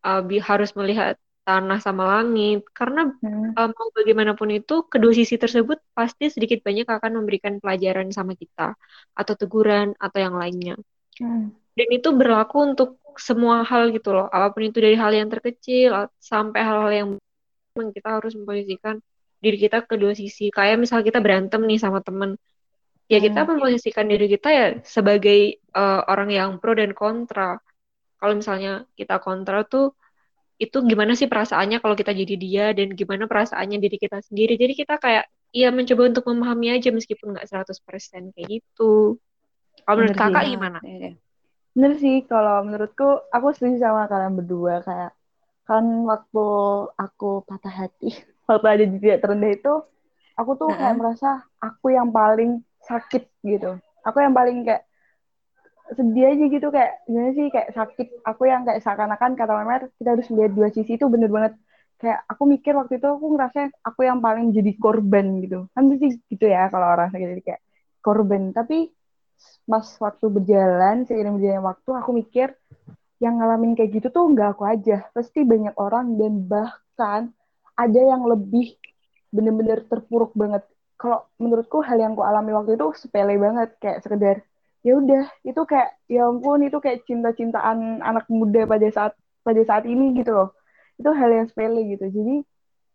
uh, 0.03 0.23
harus 0.43 0.75
melihat 0.75 1.15
tanah 1.47 1.79
sama 1.83 2.05
langit 2.19 2.63
karena 2.75 3.11
hmm. 3.11 3.59
um, 3.59 3.71
mau 3.75 3.89
bagaimanapun 3.97 4.51
itu 4.55 4.87
kedua 4.87 5.11
sisi 5.15 5.35
tersebut 5.41 5.79
pasti 5.97 6.31
sedikit 6.31 6.63
banyak 6.63 6.87
akan 6.87 7.23
memberikan 7.23 7.59
pelajaran 7.59 8.13
sama 8.15 8.37
kita 8.39 8.77
atau 9.15 9.35
teguran 9.35 9.97
atau 9.99 10.19
yang 10.21 10.37
lainnya. 10.37 10.75
Hmm. 11.19 11.55
Dan 11.75 11.89
itu 11.91 12.09
berlaku 12.13 12.75
untuk 12.75 13.01
semua 13.17 13.67
hal 13.67 13.91
gitu 13.95 14.15
loh. 14.15 14.27
Apa 14.31 14.55
pun 14.55 14.67
itu 14.67 14.79
dari 14.79 14.97
hal 14.97 15.13
yang 15.15 15.29
terkecil 15.29 16.11
sampai 16.19 16.61
hal-hal 16.63 16.93
yang 16.93 17.09
kita 17.93 18.21
harus 18.21 18.35
memposisikan 18.37 18.99
diri 19.41 19.57
kita 19.57 19.85
ke 19.85 19.95
dua 19.97 20.13
sisi. 20.13 20.53
Kayak 20.53 20.85
misal 20.85 21.01
kita 21.01 21.19
berantem 21.19 21.65
nih 21.65 21.81
sama 21.81 22.05
temen. 22.05 22.37
Ya 23.11 23.19
kita 23.19 23.43
hmm. 23.43 23.59
memposisikan 23.59 24.07
diri 24.07 24.31
kita 24.31 24.49
ya 24.55 24.67
sebagai 24.87 25.59
uh, 25.75 26.07
orang 26.07 26.31
yang 26.31 26.51
pro 26.63 26.77
dan 26.77 26.95
kontra. 26.95 27.59
Kalau 28.21 28.35
misalnya 28.37 28.85
kita 28.95 29.19
kontra 29.19 29.65
tuh 29.65 29.97
itu 30.61 30.77
gimana 30.85 31.17
sih 31.17 31.25
perasaannya 31.25 31.81
kalau 31.81 31.97
kita 31.97 32.13
jadi 32.13 32.35
dia? 32.37 32.67
Dan 32.77 32.93
gimana 32.93 33.25
perasaannya 33.25 33.81
diri 33.81 33.97
kita 33.97 34.21
sendiri? 34.21 34.55
Jadi 34.61 34.73
kita 34.77 35.01
kayak 35.01 35.27
ya 35.51 35.75
mencoba 35.75 36.15
untuk 36.15 36.25
memahami 36.31 36.79
aja 36.79 36.95
meskipun 36.95 37.35
nggak 37.35 37.49
100% 37.49 38.31
kayak 38.37 38.49
gitu. 38.61 39.19
Kalau 39.83 39.97
menurut 39.99 40.15
kakak 40.15 40.45
gimana? 40.47 40.79
Ya, 40.85 40.97
ya. 41.11 41.13
Bener 41.75 41.93
sih, 42.03 42.17
kalau 42.31 42.67
menurutku 42.67 43.05
aku 43.35 43.47
setuju 43.55 43.77
sama 43.85 44.03
kalian 44.11 44.35
berdua 44.39 44.75
kayak 44.87 45.11
kan 45.69 45.85
waktu 46.11 46.47
aku 47.05 47.27
patah 47.49 47.75
hati, 47.81 48.11
waktu 48.51 48.67
ada 48.73 48.85
di 48.91 48.97
titik 49.03 49.21
terendah 49.23 49.51
itu, 49.59 49.75
aku 50.39 50.51
tuh 50.61 50.71
kayak 50.79 50.95
merasa 51.01 51.29
aku 51.63 51.87
yang 51.97 52.09
paling 52.19 52.51
sakit 52.89 53.23
gitu. 53.47 53.79
Aku 54.07 54.19
yang 54.25 54.35
paling 54.39 54.57
kayak 54.67 54.83
sedih 55.97 56.25
aja 56.31 56.45
gitu 56.55 56.67
kayak 56.71 56.93
gimana 57.07 57.31
sih 57.39 57.47
kayak 57.55 57.69
sakit. 57.79 58.07
Aku 58.31 58.43
yang 58.47 58.63
kayak 58.67 58.81
seakan-akan 58.85 59.31
kata 59.39 59.53
Memer 59.59 59.83
kita 59.99 60.09
harus 60.15 60.27
lihat 60.31 60.53
dua 60.55 60.69
sisi 60.71 60.93
itu 60.99 61.07
bener 61.11 61.31
banget 61.35 61.53
kayak 62.01 62.19
aku 62.31 62.43
mikir 62.49 62.73
waktu 62.79 62.95
itu 62.99 63.07
aku 63.11 63.27
ngerasa 63.35 63.59
aku 63.89 64.01
yang 64.09 64.19
paling 64.23 64.47
jadi 64.57 64.73
korban 64.79 65.27
gitu. 65.45 65.67
Kan 65.75 65.85
sih 66.03 66.11
gitu 66.31 66.45
ya 66.47 66.71
kalau 66.73 66.87
orang 66.95 67.09
sakit 67.13 67.27
jadi 67.35 67.43
kayak 67.49 67.63
korban. 68.07 68.43
Tapi 68.55 68.77
pas 69.65 69.87
waktu 70.03 70.27
berjalan 70.27 71.07
seiring 71.07 71.39
berjalannya 71.39 71.65
waktu 71.65 71.91
aku 71.95 72.11
mikir 72.17 72.49
yang 73.21 73.37
ngalamin 73.37 73.77
kayak 73.77 74.01
gitu 74.01 74.09
tuh 74.09 74.25
nggak 74.33 74.57
aku 74.57 74.65
aja. 74.65 75.07
Pasti 75.13 75.45
banyak 75.45 75.77
orang 75.77 76.17
dan 76.17 76.33
bahkan 76.49 77.23
ada 77.77 78.01
yang 78.01 78.25
lebih 78.25 78.77
bener-bener 79.31 79.85
terpuruk 79.87 80.33
banget. 80.33 80.65
Kalau 81.01 81.29
menurutku 81.41 81.81
hal 81.81 81.97
yang 81.97 82.13
ku 82.17 82.25
alami 82.25 82.53
waktu 82.53 82.77
itu 82.77 82.93
sepele 82.97 83.37
banget 83.41 83.73
kayak 83.81 84.05
sekedar 84.05 84.37
ya 84.81 84.97
udah 84.97 85.29
itu 85.45 85.61
kayak 85.69 85.93
ya 86.09 86.25
ampun 86.25 86.65
itu 86.65 86.81
kayak 86.81 87.05
cinta-cintaan 87.05 88.01
anak 88.01 88.25
muda 88.33 88.65
pada 88.65 88.89
saat 88.89 89.13
pada 89.45 89.61
saat 89.65 89.85
ini 89.85 90.17
gitu 90.17 90.33
loh. 90.33 90.49
Itu 90.97 91.13
hal 91.13 91.31
yang 91.33 91.47
sepele 91.49 91.85
gitu. 91.97 92.09
Jadi 92.09 92.35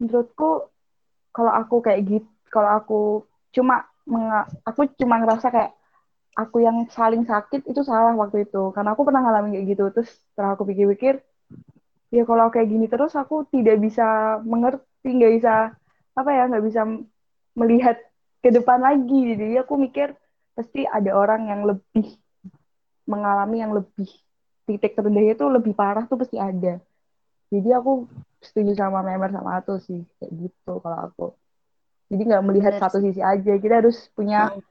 menurutku 0.01 0.69
kalau 1.33 1.51
aku 1.53 1.81
kayak 1.85 2.01
gitu 2.05 2.29
kalau 2.49 2.69
aku 2.79 3.01
cuma 3.51 3.85
aku 4.65 4.87
cuma 4.97 5.19
ngerasa 5.21 5.49
kayak 5.49 5.71
aku 6.35 6.61
yang 6.61 6.85
saling 6.91 7.23
sakit 7.23 7.63
itu 7.65 7.81
salah 7.81 8.11
waktu 8.13 8.43
itu. 8.45 8.69
Karena 8.75 8.93
aku 8.93 9.07
pernah 9.07 9.23
ngalamin 9.23 9.55
kayak 9.55 9.67
gitu. 9.71 9.83
Terus 9.95 10.11
setelah 10.11 10.59
aku 10.59 10.67
pikir-pikir 10.67 11.23
ya 12.13 12.23
kalau 12.23 12.47
kayak 12.53 12.69
gini 12.69 12.85
terus 12.87 13.11
aku 13.17 13.43
tidak 13.49 13.81
bisa 13.81 14.39
mengerti 14.45 15.09
nggak 15.09 15.33
bisa 15.41 15.53
apa 16.15 16.29
ya 16.31 16.47
nggak 16.47 16.63
bisa 16.63 16.81
melihat 17.55 17.97
ke 18.43 18.49
depan 18.51 18.83
lagi. 18.83 19.35
Jadi 19.39 19.55
aku 19.57 19.73
mikir 19.79 20.13
pasti 20.55 20.83
ada 20.83 21.11
orang 21.15 21.51
yang 21.51 21.61
lebih 21.67 22.15
mengalami 23.07 23.57
yang 23.63 23.73
lebih 23.75 24.07
titik 24.65 24.97
terendahnya 24.97 25.37
itu 25.37 25.45
lebih 25.47 25.73
parah 25.73 26.05
tuh 26.05 26.19
pasti 26.19 26.35
ada. 26.37 26.81
Jadi 27.53 27.69
aku 27.71 28.09
setuju 28.41 28.73
sama 28.75 29.05
member 29.05 29.31
sama 29.31 29.61
Atul 29.61 29.79
sih 29.81 30.03
kayak 30.19 30.31
gitu 30.35 30.71
kalau 30.83 30.99
aku. 31.09 31.27
Jadi 32.09 32.21
nggak 32.21 32.45
melihat 32.45 32.73
Bener. 32.77 32.83
satu 32.85 32.97
sisi 33.01 33.21
aja. 33.21 33.53
Kita 33.57 33.81
harus 33.81 33.97
punya 34.13 34.53
hmm. 34.53 34.61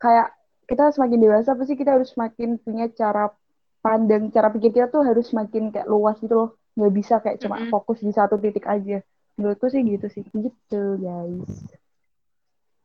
kayak 0.00 0.39
kita 0.70 0.94
semakin 0.94 1.18
dewasa 1.18 1.58
pasti 1.58 1.74
kita 1.74 1.98
harus 1.98 2.14
semakin 2.14 2.54
punya 2.62 2.86
cara 2.94 3.34
pandang 3.82 4.30
cara 4.30 4.54
pikir 4.54 4.70
kita 4.70 4.86
tuh 4.86 5.02
harus 5.02 5.26
semakin 5.26 5.74
kayak 5.74 5.90
luas 5.90 6.14
gitu 6.22 6.46
loh. 6.46 6.50
Nggak 6.78 6.92
bisa 6.94 7.14
kayak 7.18 7.42
cuma 7.42 7.58
mm 7.58 7.62
-hmm. 7.66 7.72
fokus 7.74 7.98
di 7.98 8.14
satu 8.14 8.38
titik 8.38 8.70
aja. 8.70 9.02
Menurutku 9.34 9.66
sih 9.66 9.82
gitu 9.82 10.06
sih. 10.06 10.22
Gitu 10.30 10.82
guys. 11.02 11.50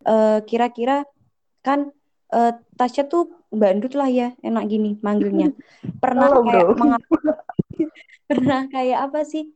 Uh, 0.01 0.41
kira-kira 0.49 1.05
kan 1.61 1.93
uh, 2.33 2.57
Tasya 2.73 3.05
tuh 3.05 3.29
bandut 3.53 3.93
lah 3.93 4.09
ya 4.09 4.33
enak 4.41 4.65
gini 4.65 4.97
manggilnya. 5.05 5.53
Pernah 6.03 6.33
Halo, 6.33 6.41
kayak 6.41 6.65
pernah 8.29 8.65
kayak 8.73 9.05
apa 9.05 9.21
sih 9.21 9.53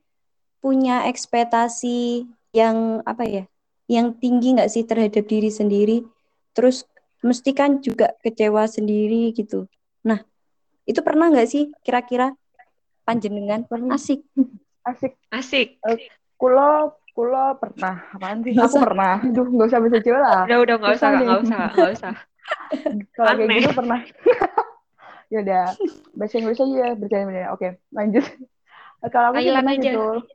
punya 0.61 1.09
ekspektasi 1.09 2.29
yang 2.53 3.01
apa 3.01 3.25
ya 3.25 3.43
yang 3.89 4.13
tinggi 4.21 4.53
nggak 4.53 4.69
sih 4.69 4.85
terhadap 4.85 5.25
diri 5.25 5.49
sendiri? 5.49 6.05
Terus 6.53 6.85
mesti 7.19 7.51
kan 7.51 7.83
juga 7.83 8.15
kecewa 8.23 8.67
sendiri 8.67 9.31
gitu. 9.35 9.67
Nah 10.07 10.23
itu 10.87 10.99
pernah 11.03 11.29
nggak 11.29 11.49
sih 11.49 11.69
kira-kira 11.83 12.33
panjenengan? 13.03 13.67
Asik. 13.91 14.23
Asik. 14.85 15.13
Asik. 15.29 15.77
Uh, 15.83 15.99
kulo 16.39 16.95
kulo 17.11 17.59
pernah. 17.59 18.07
Apaan 18.15 18.41
sih? 18.45 18.55
Aku 18.55 18.79
pernah. 18.79 19.19
Aduh 19.19 19.47
nggak 19.47 19.67
usah 19.67 19.81
bisa 19.83 19.97
coba 19.99 20.19
lah. 20.23 20.43
Udah 20.47 20.59
udah 20.63 20.75
nggak 20.79 20.93
usah 20.95 21.09
nggak 21.09 21.39
usah 21.43 21.63
nggak 21.75 21.93
usah. 21.99 22.13
Kalau 23.15 23.31
kayak 23.35 23.49
gitu 23.61 23.71
pernah. 23.75 23.99
Ya 25.29 25.45
udah. 25.45 25.77
Bahasa 26.17 26.41
Inggris 26.41 26.57
aja 26.57 26.97
bercanda 26.97 27.53
oke 27.53 27.77
lanjut. 27.93 28.25
Kalau 29.13 29.29
aku 29.29 29.45
sih 29.45 29.53
pernah 29.53 29.77
gitu 29.77 30.25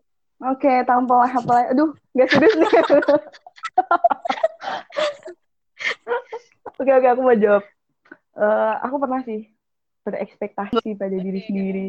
Oke, 0.45 0.67
okay, 0.67 0.77
tampol 0.87 1.25
apa 1.25 1.71
Aduh, 1.73 1.95
nggak 2.15 2.29
serius 2.31 2.55
nih. 2.59 2.71
Oke, 6.75 6.91
oke, 6.91 7.07
aku 7.07 7.23
mau 7.23 7.39
jawab. 7.39 7.63
Uh, 8.35 8.75
aku 8.83 8.97
pernah 8.99 9.23
sih 9.23 9.47
berekspektasi 10.03 10.99
pada 10.99 11.15
diri 11.15 11.41
sendiri. 11.47 11.87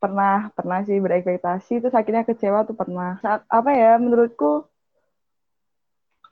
Pernah, 0.00 0.48
pernah 0.56 0.80
sih 0.88 0.96
berekspektasi, 0.96 1.84
terus 1.84 1.92
akhirnya 1.92 2.24
kecewa 2.24 2.64
tuh 2.64 2.72
pernah. 2.72 3.20
Saat, 3.20 3.44
apa 3.44 3.70
ya, 3.76 4.00
menurutku, 4.00 4.64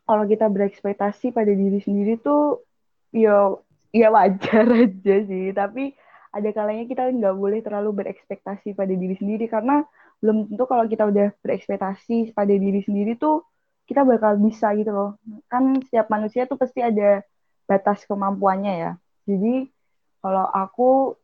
kalau 0.09 0.25
kita 0.25 0.49
berekspektasi 0.49 1.37
pada 1.37 1.53
diri 1.53 1.77
sendiri 1.85 2.17
tuh, 2.25 2.65
ya, 3.13 3.53
ya 3.93 4.09
wajar 4.09 4.67
aja 4.89 5.17
sih. 5.29 5.53
Tapi 5.53 5.93
ada 6.33 6.49
kalanya 6.57 6.89
kita 6.89 7.13
nggak 7.13 7.37
boleh 7.37 7.61
terlalu 7.61 8.01
berekspektasi 8.01 8.73
pada 8.73 8.97
diri 8.97 9.13
sendiri, 9.21 9.45
karena 9.53 9.85
belum 10.25 10.49
tentu 10.49 10.65
kalau 10.65 10.89
kita 10.89 11.05
udah 11.05 11.37
berekspektasi 11.45 12.33
pada 12.33 12.55
diri 12.57 12.81
sendiri 12.81 13.21
tuh 13.21 13.45
kita 13.85 14.09
bakal 14.09 14.41
bisa 14.41 14.73
gitu 14.73 14.89
loh. 14.89 15.21
Kan 15.53 15.85
setiap 15.85 16.09
manusia 16.09 16.49
tuh 16.49 16.57
pasti 16.57 16.81
ada 16.81 17.21
batas 17.67 18.05
kemampuannya 18.07 18.75
ya. 18.79 18.93
Jadi 19.27 19.71
kalau 20.23 20.47
aku 20.51 21.19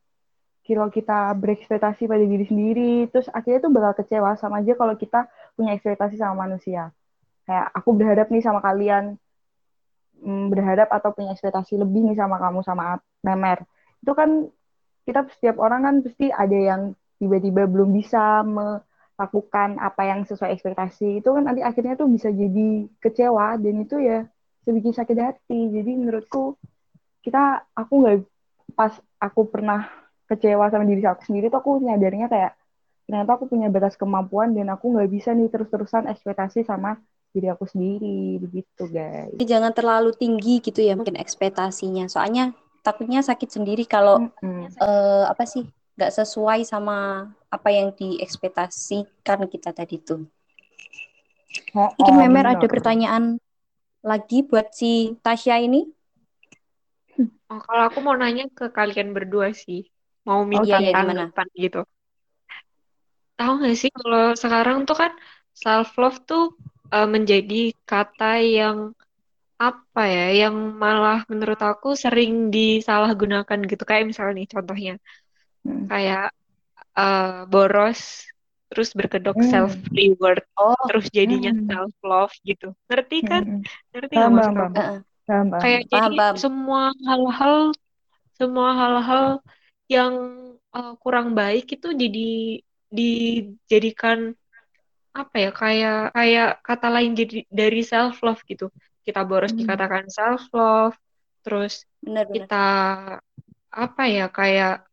kalau 0.68 0.92
kita 0.92 1.32
berekspektasi 1.32 2.04
pada 2.04 2.20
diri 2.20 2.44
sendiri, 2.44 2.92
terus 3.08 3.32
akhirnya 3.32 3.64
tuh 3.64 3.72
bakal 3.72 4.04
kecewa 4.04 4.36
sama 4.36 4.60
aja 4.60 4.76
kalau 4.76 4.92
kita 5.00 5.24
punya 5.56 5.72
ekspektasi 5.72 6.20
sama 6.20 6.44
manusia. 6.44 6.92
Kayak 7.48 7.72
aku 7.72 7.96
berharap 7.96 8.28
nih 8.28 8.44
sama 8.44 8.60
kalian, 8.60 9.16
mm, 10.20 10.52
berharap 10.52 10.92
atau 10.92 11.16
punya 11.16 11.32
ekspektasi 11.32 11.80
lebih 11.80 12.12
nih 12.12 12.20
sama 12.20 12.36
kamu 12.36 12.60
sama 12.60 13.00
Memer. 13.24 13.64
Itu 14.04 14.12
kan 14.12 14.52
kita 15.08 15.24
setiap 15.32 15.56
orang 15.56 15.80
kan 15.88 15.94
pasti 16.04 16.28
ada 16.28 16.52
yang 16.52 16.92
tiba-tiba 17.16 17.64
belum 17.64 17.96
bisa 17.96 18.44
lakukan 19.18 19.80
apa 19.82 20.06
yang 20.06 20.22
sesuai 20.22 20.54
ekspektasi 20.54 21.18
itu 21.18 21.28
kan 21.34 21.42
nanti 21.48 21.64
akhirnya 21.64 21.98
tuh 21.98 22.06
bisa 22.06 22.30
jadi 22.30 22.86
kecewa 23.02 23.58
dan 23.58 23.74
itu 23.82 23.98
ya 23.98 24.28
sedikit 24.68 24.92
sakit 25.00 25.16
hati. 25.16 25.60
Jadi 25.72 25.90
menurutku 25.96 26.60
kita 27.24 27.64
aku 27.72 28.04
nggak 28.04 28.16
pas 28.76 28.92
aku 29.16 29.48
pernah 29.48 29.88
kecewa 30.28 30.68
sama 30.68 30.84
diri 30.84 31.08
aku 31.08 31.24
sendiri 31.24 31.48
tuh 31.48 31.64
aku 31.64 31.80
nyadarnya 31.80 32.28
kayak 32.28 32.52
ternyata 33.08 33.40
aku 33.40 33.48
punya 33.48 33.72
batas 33.72 33.96
kemampuan 33.96 34.52
dan 34.52 34.68
aku 34.68 34.92
nggak 34.92 35.08
bisa 35.08 35.32
nih 35.32 35.48
terus-terusan 35.48 36.04
ekspektasi 36.12 36.68
sama 36.68 37.00
diri 37.32 37.48
aku 37.48 37.64
sendiri. 37.64 38.36
Begitu 38.44 38.84
guys. 38.92 39.40
Jangan 39.40 39.72
terlalu 39.72 40.12
tinggi 40.12 40.60
gitu 40.60 40.84
ya 40.84 40.92
mungkin 40.92 41.16
ekspektasinya. 41.16 42.04
Soalnya 42.12 42.52
takutnya 42.84 43.24
sakit 43.24 43.48
sendiri 43.48 43.88
kalau 43.88 44.28
mm 44.28 44.30
-hmm. 44.36 44.64
uh, 44.84 45.24
apa 45.32 45.48
sih 45.48 45.64
nggak 45.96 46.12
sesuai 46.14 46.62
sama 46.68 47.26
apa 47.48 47.68
yang 47.72 47.96
diekspektasikan 47.96 49.48
kita 49.48 49.72
tadi 49.72 49.96
tuh. 49.98 50.28
Oh, 51.72 51.88
Mungkin 51.96 52.14
oh, 52.14 52.20
Memer 52.20 52.46
ada 52.54 52.66
pertanyaan 52.68 53.40
lagi 54.02 54.46
buat 54.46 54.70
si 54.74 55.18
Tasya 55.20 55.62
ini? 55.62 55.82
Oh, 57.48 57.60
kalau 57.64 57.82
aku 57.88 57.98
mau 58.04 58.14
nanya 58.14 58.46
ke 58.52 58.70
kalian 58.70 59.16
berdua 59.16 59.56
sih, 59.56 59.88
mau 60.28 60.44
minta 60.44 60.78
oh, 60.78 60.82
iya, 60.84 60.92
tanggapan 60.92 61.48
gitu. 61.56 61.80
Tahu 63.40 63.52
nggak 63.64 63.76
sih 63.78 63.90
kalau 63.90 64.36
sekarang 64.36 64.84
tuh 64.84 64.96
kan 64.98 65.12
self 65.56 65.96
love 65.96 66.20
tuh 66.28 66.54
uh, 66.92 67.08
menjadi 67.08 67.72
kata 67.88 68.44
yang 68.44 68.78
apa 69.58 70.02
ya, 70.06 70.46
yang 70.46 70.54
malah 70.78 71.26
menurut 71.26 71.58
aku 71.58 71.98
sering 71.98 72.54
disalahgunakan 72.54 73.58
gitu. 73.66 73.82
Kayak 73.82 74.14
misalnya 74.14 74.44
nih 74.44 74.48
contohnya, 74.52 74.94
hmm. 75.66 75.90
kayak 75.90 76.30
uh, 76.94 77.48
boros 77.50 78.28
terus 78.68 78.92
berkedok 78.92 79.36
hmm. 79.40 79.48
self 79.48 79.72
reward 79.90 80.44
oh. 80.60 80.76
terus 80.92 81.08
jadinya 81.08 81.52
hmm. 81.52 81.66
self 81.68 81.94
love 82.04 82.34
gitu 82.44 82.76
ngerti 82.88 83.18
kan 83.24 83.42
hmm. 83.44 83.62
ngerti 83.96 84.14
nggak 84.14 84.32
maksud 84.32 84.54
kamu 85.28 85.56
kayak 85.60 85.82
paham, 85.88 85.92
jadi 85.92 86.16
paham. 86.16 86.34
semua 86.36 86.82
hal-hal 87.04 87.58
semua 88.38 88.68
hal-hal 88.76 89.26
yang 89.88 90.14
uh, 90.72 90.94
kurang 91.00 91.32
baik 91.32 91.68
itu 91.68 91.88
jadi 91.92 92.30
dijadikan 92.88 94.32
apa 95.12 95.36
ya 95.36 95.50
kayak 95.50 96.00
kayak 96.14 96.50
kata 96.62 96.88
lain 96.88 97.12
jadi 97.16 97.44
dari 97.48 97.82
self 97.82 98.20
love 98.22 98.40
gitu 98.44 98.68
kita 99.04 99.24
boros 99.24 99.52
hmm. 99.52 99.64
dikatakan 99.64 100.06
self 100.12 100.44
love 100.52 100.96
terus 101.40 101.88
bener, 102.04 102.28
bener. 102.28 102.34
kita 102.44 102.66
apa 103.68 104.02
ya 104.08 104.26
kayak 104.28 104.84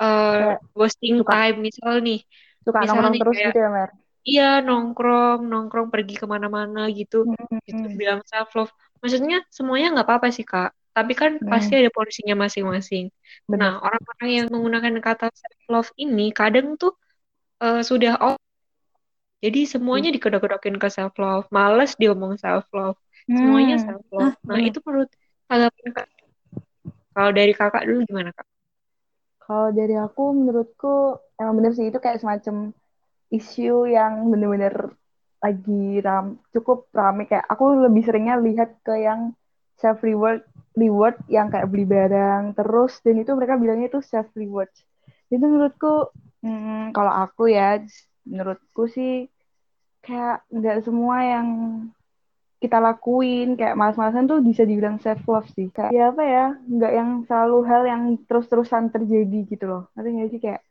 uh, 0.00 0.56
wasting 0.72 1.20
suka, 1.20 1.32
time 1.32 1.58
misal 1.64 2.00
nih 2.00 2.20
suka 2.68 2.84
misal 2.84 3.00
nongkrong 3.00 3.16
terus 3.16 3.36
kayak, 3.36 3.48
gitu 3.50 3.58
ya 3.64 3.70
Mer? 3.72 3.90
Iya 4.28 4.50
nongkrong 4.60 5.40
nongkrong 5.48 5.88
pergi 5.88 6.14
ke 6.20 6.26
mana-mana 6.28 6.86
gitu. 6.92 7.24
Hmm. 7.24 7.58
gitu 7.64 7.86
bilang 7.96 8.20
self 8.28 8.52
love 8.52 8.72
maksudnya 9.00 9.40
semuanya 9.48 9.96
nggak 9.96 10.06
apa-apa 10.06 10.28
sih 10.28 10.44
kak. 10.44 10.76
Tapi 10.92 11.12
kan 11.16 11.38
hmm. 11.38 11.48
pasti 11.48 11.78
ada 11.78 11.88
porsinya 11.88 12.34
masing-masing. 12.34 13.08
Nah 13.48 13.80
orang-orang 13.80 14.28
yang 14.28 14.46
menggunakan 14.52 14.94
kata 15.00 15.32
self 15.32 15.62
love 15.72 15.90
ini 15.96 16.34
kadang 16.36 16.76
tuh 16.76 16.92
uh, 17.62 17.80
sudah 17.80 18.18
oh 18.20 18.36
jadi 19.38 19.70
semuanya 19.70 20.10
hmm. 20.10 20.16
dikedok-kedokin 20.18 20.76
ke 20.82 20.88
self 20.90 21.14
love 21.18 21.46
males 21.54 21.94
diomong 21.94 22.34
self 22.38 22.66
love 22.74 22.98
semuanya 23.26 23.78
hmm. 23.78 23.84
self 23.86 24.04
love 24.10 24.34
nah, 24.42 24.58
nah 24.58 24.60
itu 24.60 24.78
menurut 24.82 25.10
kalau 27.14 27.30
dari 27.34 27.52
kakak 27.54 27.82
dulu 27.86 28.02
gimana 28.06 28.30
kak 28.34 28.46
kalau 29.48 29.72
dari 29.72 29.96
aku, 29.96 30.36
menurutku 30.36 31.16
emang 31.40 31.54
bener 31.56 31.72
sih 31.72 31.88
itu 31.88 31.96
kayak 31.96 32.20
semacam 32.20 32.76
isu 33.32 33.88
yang 33.88 34.28
bener-bener 34.28 34.92
lagi 35.40 36.04
ram, 36.04 36.36
cukup 36.52 36.92
rame. 36.92 37.24
Kayak 37.24 37.48
aku 37.48 37.88
lebih 37.88 38.04
seringnya 38.04 38.36
lihat 38.36 38.76
ke 38.84 39.00
yang 39.00 39.32
self 39.80 40.04
reward 40.04 40.44
reward 40.76 41.16
yang 41.32 41.48
kayak 41.48 41.70
beli 41.72 41.88
barang 41.88 42.54
terus 42.54 43.00
dan 43.00 43.18
itu 43.18 43.32
mereka 43.32 43.56
bilangnya 43.56 43.88
itu 43.88 44.04
self 44.04 44.28
reward. 44.36 44.68
Itu 45.32 45.40
menurutku 45.40 46.12
hmm, 46.44 46.92
kalau 46.92 47.12
aku 47.24 47.48
ya 47.48 47.80
menurutku 48.28 48.84
sih 48.92 49.32
kayak 50.04 50.44
nggak 50.52 50.84
semua 50.84 51.24
yang 51.24 51.48
kita 52.58 52.82
lakuin 52.82 53.54
kayak 53.54 53.78
malas-malasan 53.78 54.26
tuh 54.26 54.42
bisa 54.42 54.66
dibilang 54.66 54.98
self 54.98 55.22
love 55.30 55.46
sih. 55.54 55.70
Kayak 55.70 55.90
ya 55.94 56.04
apa 56.10 56.22
ya 56.26 56.46
nggak 56.58 56.92
yang 56.92 57.10
selalu 57.30 57.58
hal 57.66 57.82
yang 57.86 58.02
terus-terusan 58.26 58.90
terjadi 58.90 59.38
gitu 59.46 59.64
loh. 59.66 59.82
Nanti 59.94 60.08
nggak 60.10 60.30
sih? 60.34 60.40
Kayak 60.42 60.62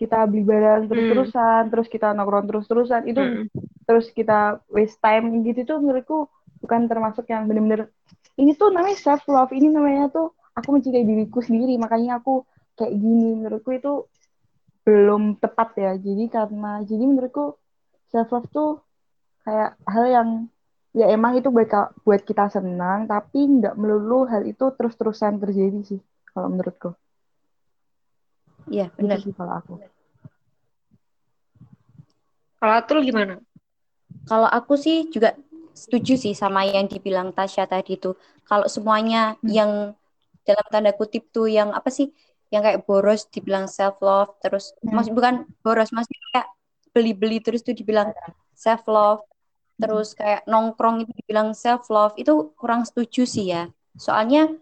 kita 0.00 0.24
beli 0.24 0.48
barang 0.48 0.88
terus-terusan 0.88 1.62
terus 1.68 1.86
kita 1.92 2.16
nongkrong 2.16 2.48
terus-terusan 2.48 3.04
itu 3.04 3.20
Mm-mm. 3.20 3.44
terus 3.84 4.08
kita 4.16 4.64
waste 4.72 4.96
time 4.96 5.44
gitu 5.44 5.68
tuh 5.68 5.76
menurutku 5.76 6.24
bukan 6.64 6.88
termasuk 6.88 7.28
yang 7.28 7.44
bener-bener 7.44 7.92
ini 8.40 8.56
tuh 8.56 8.72
namanya 8.72 8.96
self 8.96 9.28
love 9.28 9.52
ini 9.52 9.68
namanya 9.68 10.08
tuh 10.08 10.32
aku 10.56 10.72
mencintai 10.72 11.04
diriku 11.04 11.44
sendiri 11.44 11.76
makanya 11.76 12.16
aku 12.20 12.48
kayak 12.80 12.96
gini. 12.96 13.36
Menurutku 13.36 13.70
itu 13.76 13.92
belum 14.88 15.36
tepat 15.36 15.68
ya. 15.76 15.92
Jadi 16.00 16.24
karena 16.32 16.80
jadi 16.80 17.04
menurutku 17.04 17.60
self 18.08 18.32
love 18.32 18.48
tuh 18.48 18.80
kayak 19.44 19.76
hal 19.84 20.04
yang 20.08 20.28
ya 20.90 21.06
emang 21.14 21.38
itu 21.38 21.48
buat 21.54 21.70
buat 22.02 22.22
kita 22.26 22.50
senang 22.50 23.06
tapi 23.06 23.38
nggak 23.46 23.74
melulu 23.78 24.26
hal 24.26 24.42
itu 24.42 24.64
terus-terusan 24.74 25.38
terjadi 25.42 25.78
sih 25.86 26.00
kalau 26.34 26.50
menurutku 26.50 26.90
Iya, 28.70 28.86
gitu 28.98 28.98
benar. 29.02 29.18
sih 29.24 29.32
kalau 29.34 29.52
aku 29.58 29.72
Kalau 32.60 32.74
Atul 32.76 32.98
gimana? 33.08 33.34
Kalau 34.28 34.46
aku 34.46 34.76
sih 34.76 35.08
juga 35.08 35.32
setuju 35.72 36.12
sih 36.20 36.34
sama 36.36 36.60
yang 36.68 36.86
dibilang 36.92 37.32
Tasya 37.32 37.64
tadi 37.66 37.96
tuh. 37.96 38.14
Kalau 38.44 38.66
semuanya 38.68 39.34
Hmm. 39.40 39.48
yang 39.48 39.70
dalam 40.44 40.66
tanda 40.72 40.92
kutip 40.92 41.32
tuh 41.34 41.48
yang 41.48 41.72
apa 41.72 41.88
sih? 41.88 42.12
Yang 42.52 42.62
kayak 42.66 42.78
boros 42.86 43.20
dibilang 43.32 43.64
self 43.70 43.96
love 44.04 44.36
terus 44.44 44.76
Hmm. 44.84 44.92
maksud 44.94 45.12
bukan 45.16 45.34
boros 45.64 45.90
maksudnya 45.96 46.20
kayak 46.34 46.48
beli-beli 46.94 47.38
terus 47.40 47.62
tuh 47.66 47.72
dibilang 47.72 48.12
self 48.54 48.82
love 48.90 49.22
terus 49.80 50.12
kayak 50.14 50.44
nongkrong 50.46 51.02
itu 51.02 51.12
dibilang 51.24 51.56
self 51.56 51.88
love 51.88 52.14
itu 52.20 52.52
kurang 52.60 52.84
setuju 52.88 53.22
sih 53.24 53.46
ya. 53.50 53.62
Soalnya 53.96 54.52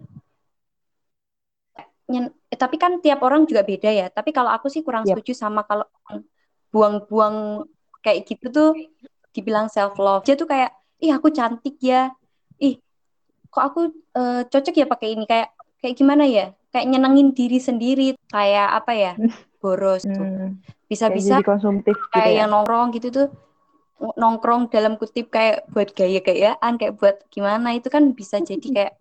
nyen- 2.09 2.33
eh, 2.49 2.59
tapi 2.59 2.81
kan 2.81 2.99
tiap 3.05 3.21
orang 3.21 3.45
juga 3.45 3.63
beda 3.63 3.91
ya. 3.93 4.07
Tapi 4.09 4.31
kalau 4.33 4.51
aku 4.51 4.67
sih 4.73 4.81
kurang 4.87 5.05
Yap. 5.05 5.21
setuju 5.21 5.33
sama 5.37 5.61
kalau 5.69 5.85
buang-buang 6.73 7.65
kayak 8.01 8.25
gitu 8.29 8.47
tuh 8.49 8.71
dibilang 9.37 9.69
self 9.69 9.97
love. 10.01 10.25
Dia 10.25 10.35
tuh 10.35 10.49
kayak, 10.49 10.73
ih 11.05 11.13
aku 11.13 11.29
cantik 11.31 11.77
ya, 11.79 12.11
ih 12.59 12.81
kok 13.53 13.65
aku 13.65 13.81
eh, 14.17 14.43
cocok 14.49 14.75
ya 14.75 14.87
pakai 14.89 15.09
ini 15.15 15.25
kayak 15.29 15.49
kayak 15.85 15.95
gimana 15.95 16.25
ya? 16.25 16.53
Kayak 16.69 16.87
nyenengin 16.93 17.29
diri 17.33 17.59
sendiri, 17.61 18.07
kayak 18.29 18.69
apa 18.85 18.93
ya? 18.93 19.13
Boros 19.61 20.05
tuh. 20.05 20.25
Hmm, 20.25 20.61
kayak 20.65 20.89
Bisa-bisa 20.89 21.37
jadi 21.37 21.45
konsumtif 21.45 21.97
gitu 21.97 22.13
kayak 22.17 22.31
ya 22.33 22.37
yang 22.45 22.49
nongkrong 22.53 22.89
gitu 22.97 23.09
tuh 23.13 23.27
nongkrong 23.99 24.71
dalam 24.71 24.95
kutip 24.95 25.35
kayak 25.35 25.67
buat 25.75 25.91
gaya-gayaan 25.91 26.79
kayak 26.79 26.95
buat 26.99 27.17
gimana 27.35 27.75
itu 27.75 27.91
kan 27.91 28.15
bisa 28.15 28.39
jadi 28.39 28.67
kayak 28.71 28.95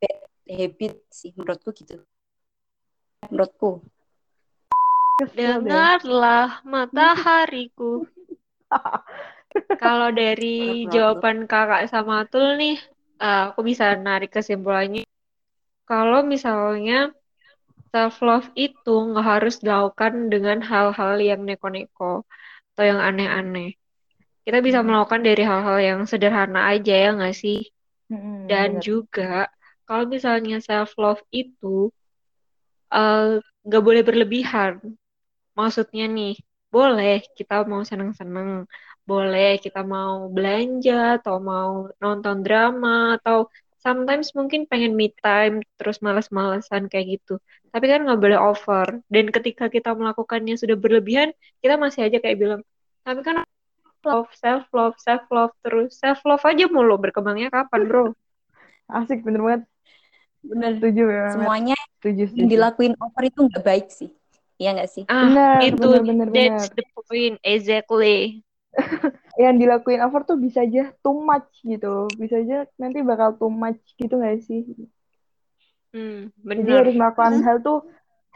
bad 0.00 0.18
habit 0.48 0.94
sih 1.08 1.32
menurutku 1.32 1.72
gitu 1.72 2.04
menurutku. 3.28 3.82
Dengarlah 5.34 6.62
matahariku. 6.62 8.06
Kalau 9.82 10.10
dari 10.10 10.86
jawaban 10.90 11.46
kakak 11.46 11.86
sama 11.90 12.26
Atul 12.26 12.58
nih, 12.58 12.78
eh, 13.22 13.42
aku 13.50 13.62
bisa 13.62 13.94
narik 13.94 14.34
kesimpulannya. 14.34 15.06
Kalau 15.86 16.26
misalnya 16.26 17.14
self 17.94 18.20
love 18.20 18.50
itu 18.58 18.90
nggak 18.90 19.26
harus 19.26 19.62
dilakukan 19.62 20.28
dengan 20.28 20.60
hal-hal 20.60 21.16
yang 21.22 21.46
neko-neko 21.46 22.26
atau 22.74 22.84
yang 22.84 23.00
aneh-aneh. 23.00 23.77
Kita 24.48 24.58
bisa 24.64 24.80
Hmm. 24.80 24.88
melakukan 24.88 25.20
dari 25.28 25.42
hal-hal 25.44 25.76
yang 25.88 26.00
sederhana 26.08 26.72
aja 26.72 26.94
ya 27.04 27.08
nggak 27.12 27.36
sih? 27.36 27.68
Hmm, 28.10 28.48
Dan 28.50 28.80
bener. 28.80 28.84
juga 28.88 29.52
kalau 29.86 30.04
misalnya 30.08 30.56
self 30.64 30.96
love 30.96 31.20
itu 31.42 31.92
eh, 32.94 33.40
nggak 33.66 33.82
boleh 33.86 34.02
berlebihan. 34.08 34.72
Maksudnya 35.58 36.04
nih, 36.16 36.34
boleh 36.74 37.14
kita 37.38 37.54
mau 37.72 37.82
seneng-seneng, 37.90 38.50
boleh 39.10 39.48
kita 39.64 39.80
mau 39.94 40.28
belanja 40.36 41.18
atau 41.20 41.36
mau 41.50 41.70
nonton 42.02 42.36
drama 42.46 42.90
atau 43.18 43.48
sometimes 43.84 44.28
mungkin 44.38 44.60
pengen 44.70 44.92
me 45.00 45.06
time 45.24 45.54
terus 45.78 45.98
males-malesan 46.06 46.82
kayak 46.92 47.06
gitu. 47.20 47.32
Tapi 47.72 47.86
kan 47.92 48.00
nggak 48.06 48.20
boleh 48.24 48.38
over. 48.50 48.88
Dan 49.14 49.26
ketika 49.36 49.64
kita 49.76 49.90
melakukannya 50.00 50.54
sudah 50.62 50.76
berlebihan, 50.84 51.30
kita 51.62 51.74
masih 51.84 52.00
aja 52.08 52.18
kayak 52.24 52.38
bilang, 52.42 52.62
tapi 53.06 53.20
kan 53.28 53.36
love, 54.04 54.28
self 54.44 54.64
love, 54.76 54.94
self 55.06 55.24
love 55.36 55.52
terus. 55.64 55.90
Self 56.02 56.20
love 56.28 56.44
aja 56.50 56.64
mulu 56.74 56.94
berkembangnya 57.04 57.48
kapan, 57.56 57.82
bro? 57.88 58.02
asik 58.98 59.18
bener 59.26 59.40
banget. 59.46 59.62
Bener. 60.50 60.72
Setuju 60.76 61.02
ya 61.18 61.28
semuanya 61.32 61.76
setuju 61.98 62.24
yang 62.38 62.48
setuju. 62.50 62.52
dilakuin 62.52 62.94
over 63.04 63.22
itu 63.28 63.40
nggak 63.48 63.64
baik 63.66 63.86
sih. 63.92 64.10
Iya 64.60 64.68
nggak 64.76 64.90
sih? 64.94 65.04
Ah, 65.14 65.24
bener 65.24 65.70
itu 65.70 65.80
bener 65.80 66.00
bener 66.08 66.28
bener. 66.36 66.66
that's 66.66 66.70
the 66.76 66.84
point 66.96 67.36
exactly. 67.44 68.42
yang 69.42 69.54
dilakuin 69.62 70.02
over 70.06 70.20
tuh 70.28 70.36
bisa 70.44 70.58
aja 70.66 70.90
too 71.02 71.16
much 71.28 71.48
gitu. 71.62 71.86
Bisa 72.20 72.34
aja 72.42 72.56
nanti 72.80 72.98
bakal 73.10 73.28
too 73.38 73.50
much 73.52 73.80
gitu 74.00 74.14
gak 74.18 74.42
sih? 74.46 74.60
Hmm, 75.92 76.30
jadi 76.56 76.70
bener. 76.70 76.84
harus 76.84 76.94
melakukan 76.98 77.34
Hmm. 77.34 77.44
hal 77.46 77.56
tuh 77.66 77.78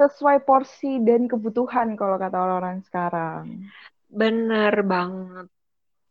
sesuai 0.00 0.36
porsi 0.48 1.02
dan 1.04 1.28
kebutuhan 1.28 1.88
kalau 2.00 2.16
kata 2.16 2.36
orang-orang 2.40 2.80
sekarang 2.88 3.44
Bener 4.12 4.74
banget. 4.84 5.46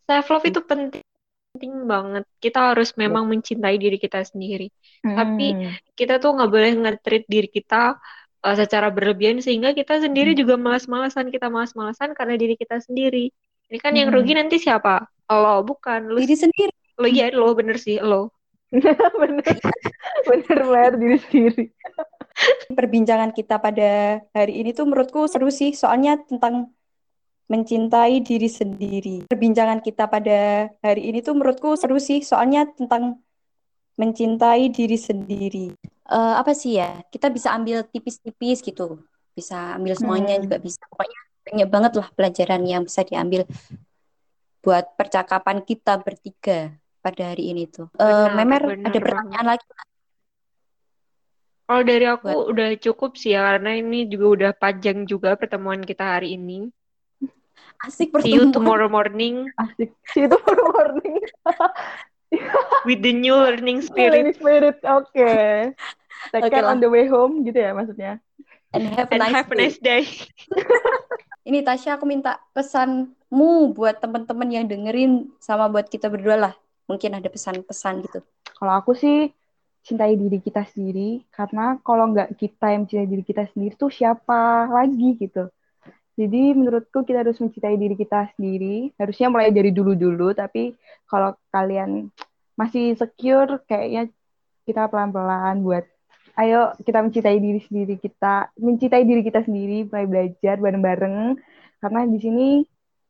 Self 0.10 0.28
love 0.34 0.46
itu 0.50 0.60
penting, 0.66 1.06
penting 1.54 1.74
banget. 1.86 2.26
Kita 2.42 2.74
harus 2.74 2.98
memang 2.98 3.30
mencintai 3.30 3.78
diri 3.78 4.02
kita 4.02 4.26
sendiri. 4.26 4.74
Tapi 5.06 5.48
Hmm. 5.54 5.78
kita 5.94 6.18
tuh 6.18 6.34
nggak 6.34 6.50
boleh 6.52 6.72
nge-treat 6.82 7.26
diri 7.30 7.46
kita 7.48 8.02
uh, 8.42 8.56
secara 8.58 8.90
berlebihan 8.90 9.38
sehingga 9.38 9.78
kita 9.78 10.02
sendiri 10.02 10.34
juga 10.34 10.58
malas-malasan. 10.58 11.30
Kita 11.30 11.54
malas-malasan 11.54 12.18
karena 12.18 12.36
diri 12.36 12.58
kita 12.58 12.82
sendiri. 12.82 13.30
Ini 13.70 13.78
kan 13.78 13.94
yang 13.94 14.10
Hmm. 14.10 14.18
rugi 14.18 14.34
nanti 14.36 14.58
siapa? 14.58 15.06
Lo, 15.32 15.62
bukan. 15.64 16.12
Lu, 16.12 16.20
diri 16.20 16.36
sendiri 16.36 16.74
lo 17.00 17.08
iya 17.08 17.32
lo 17.34 17.56
bener 17.56 17.78
sih 17.80 17.98
lo. 18.02 18.30
bener 19.22 19.44
bener 20.24 20.60
banget 20.64 20.94
diri 20.96 21.18
sendiri 21.20 21.64
perbincangan 22.80 23.36
kita 23.36 23.60
pada 23.60 24.24
hari 24.32 24.64
ini 24.64 24.72
tuh 24.72 24.88
menurutku 24.88 25.28
seru 25.28 25.52
sih 25.52 25.76
soalnya 25.76 26.16
tentang 26.24 26.72
mencintai 27.52 28.24
diri 28.24 28.48
sendiri. 28.48 29.28
Perbincangan 29.28 29.84
kita 29.84 30.08
pada 30.08 30.72
hari 30.80 31.12
ini 31.12 31.20
tuh 31.20 31.36
menurutku 31.36 31.76
seru 31.76 32.00
sih 32.00 32.24
soalnya 32.24 32.64
tentang 32.72 33.20
mencintai 34.00 34.72
diri 34.72 34.96
sendiri. 34.96 35.76
Eh, 36.08 36.34
apa 36.40 36.56
sih 36.56 36.80
ya? 36.80 37.04
Kita 37.12 37.28
bisa 37.28 37.52
ambil 37.52 37.84
tipis-tipis 37.84 38.64
gitu. 38.64 39.04
Bisa 39.36 39.76
ambil 39.76 40.00
semuanya 40.00 40.40
Hmm. 40.40 40.48
juga 40.48 40.58
bisa. 40.64 40.80
Pokoknya 40.88 41.20
banyak 41.44 41.68
banget 41.68 41.92
lah 42.00 42.08
pelajaran 42.16 42.62
yang 42.64 42.82
bisa 42.88 43.04
diambil 43.04 43.44
buat 44.64 44.96
percakapan 44.96 45.60
kita 45.68 46.00
bertiga 46.00 46.72
pada 47.04 47.36
hari 47.36 47.52
ini 47.52 47.68
tuh. 47.68 47.92
Eh, 48.00 48.08
Benar, 48.08 48.32
Memer 48.32 48.62
benar. 48.64 48.88
ada 48.96 49.00
pertanyaan 49.04 49.48
lagi? 49.58 49.66
Kalau 51.68 51.84
dari 51.88 52.06
aku 52.08 52.28
Buat- 52.28 52.48
udah 52.52 52.70
cukup 52.80 53.12
sih 53.16 53.32
ya 53.32 53.56
karena 53.56 53.80
ini 53.80 54.04
juga 54.08 54.26
udah 54.28 54.52
panjang 54.56 55.08
juga 55.08 55.36
pertemuan 55.40 55.80
kita 55.84 56.20
hari 56.20 56.36
ini. 56.36 56.68
Asik 57.86 58.14
See 58.22 58.38
you 58.38 58.46
pertemuan 58.46 58.54
tomorrow 58.54 58.90
morning 58.90 59.50
asik 59.58 59.92
sih 60.14 60.30
itu 60.30 60.38
for 60.46 60.58
morning 60.76 61.18
with 62.88 63.02
the 63.04 63.14
new 63.14 63.36
learning 63.36 63.82
spirit 63.82 64.26
Lady 64.26 64.34
spirit 64.34 64.78
oke 64.86 65.12
take 66.34 66.48
Oke 66.48 66.54
care 66.54 66.64
lah. 66.64 66.74
on 66.76 66.80
the 66.80 66.90
way 66.90 67.06
home 67.10 67.42
gitu 67.44 67.58
ya 67.60 67.72
maksudnya 67.74 68.22
and 68.74 68.88
have 68.88 69.10
a 69.12 69.18
and 69.18 69.22
nice 69.22 69.34
have 69.36 69.50
a 69.52 69.56
day. 69.56 69.68
nice 69.68 69.80
day. 69.82 70.04
Ini 71.50 71.66
Tasya 71.66 71.98
aku 71.98 72.06
minta 72.06 72.38
pesanmu 72.54 73.74
buat 73.74 73.98
teman-teman 73.98 74.48
yang 74.54 74.66
dengerin 74.70 75.34
sama 75.42 75.68
buat 75.68 75.90
kita 75.90 76.08
berdua 76.08 76.38
lah. 76.38 76.54
Mungkin 76.86 77.18
ada 77.18 77.26
pesan-pesan 77.28 78.06
gitu. 78.06 78.20
Kalau 78.56 78.74
aku 78.78 78.94
sih 78.94 79.34
cintai 79.82 80.14
diri 80.14 80.38
kita 80.38 80.62
sendiri 80.70 81.26
karena 81.34 81.82
kalau 81.82 82.14
nggak 82.14 82.38
kita 82.38 82.70
yang 82.78 82.86
mencintai 82.86 83.10
diri 83.10 83.24
kita 83.26 83.44
sendiri 83.50 83.74
tuh 83.74 83.90
siapa 83.90 84.70
lagi 84.70 85.18
gitu. 85.18 85.50
Jadi 86.20 86.54
menurutku 86.54 87.08
kita 87.08 87.24
harus 87.24 87.40
mencintai 87.40 87.80
diri 87.80 87.96
kita 87.96 88.30
sendiri. 88.36 88.92
Harusnya 89.00 89.32
mulai 89.32 89.50
dari 89.50 89.72
dulu-dulu, 89.72 90.36
tapi 90.36 90.76
kalau 91.08 91.34
kalian 91.50 92.12
masih 92.60 92.94
secure, 93.00 93.64
kayaknya 93.66 94.12
kita 94.68 94.86
pelan-pelan 94.92 95.64
buat 95.66 95.88
ayo 96.40 96.72
kita 96.88 97.04
mencintai 97.04 97.38
diri 97.44 97.60
sendiri 97.60 97.96
kita, 98.00 98.54
mencintai 98.56 99.04
diri 99.04 99.22
kita 99.26 99.44
sendiri, 99.44 99.88
mulai 99.88 100.08
belajar 100.08 100.56
bareng-bareng. 100.60 101.18
Karena 101.82 102.02
di 102.08 102.18
sini 102.22 102.48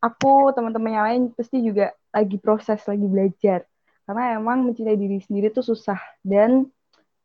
aku, 0.01 0.55
teman-teman 0.55 0.91
yang 0.91 1.05
lain 1.05 1.21
pasti 1.35 1.61
juga 1.61 1.93
lagi 2.09 2.37
proses, 2.41 2.81
lagi 2.87 3.05
belajar. 3.05 3.67
Karena 4.07 4.35
emang 4.39 4.65
mencintai 4.65 4.97
diri 4.97 5.21
sendiri 5.21 5.53
tuh 5.53 5.63
susah. 5.63 5.99
Dan 6.25 6.67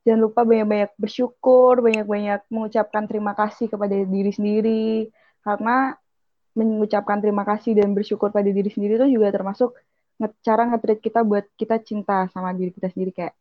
jangan 0.04 0.30
lupa 0.30 0.44
banyak-banyak 0.44 0.92
bersyukur, 1.00 1.80
banyak-banyak 1.82 2.46
mengucapkan 2.52 3.08
terima 3.08 3.32
kasih 3.32 3.66
kepada 3.66 3.94
diri 3.94 4.30
sendiri. 4.30 5.10
Karena 5.46 5.94
mengucapkan 6.58 7.22
terima 7.22 7.46
kasih 7.46 7.78
dan 7.78 7.94
bersyukur 7.94 8.34
pada 8.34 8.50
diri 8.50 8.66
sendiri 8.66 8.98
itu 8.98 9.20
juga 9.20 9.30
termasuk 9.30 9.78
cara 10.42 10.66
nge-treat 10.72 10.98
kita 11.04 11.20
buat 11.22 11.44
kita 11.54 11.78
cinta 11.84 12.26
sama 12.32 12.56
diri 12.56 12.72
kita 12.72 12.88
sendiri 12.88 13.12
kayak 13.12 13.34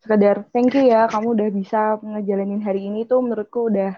sekedar 0.00 0.48
thank 0.56 0.72
you 0.72 0.88
ya 0.88 1.04
kamu 1.04 1.36
udah 1.36 1.48
bisa 1.52 2.00
ngejalanin 2.00 2.64
hari 2.64 2.88
ini 2.88 3.04
tuh 3.04 3.20
menurutku 3.20 3.68
udah 3.68 3.92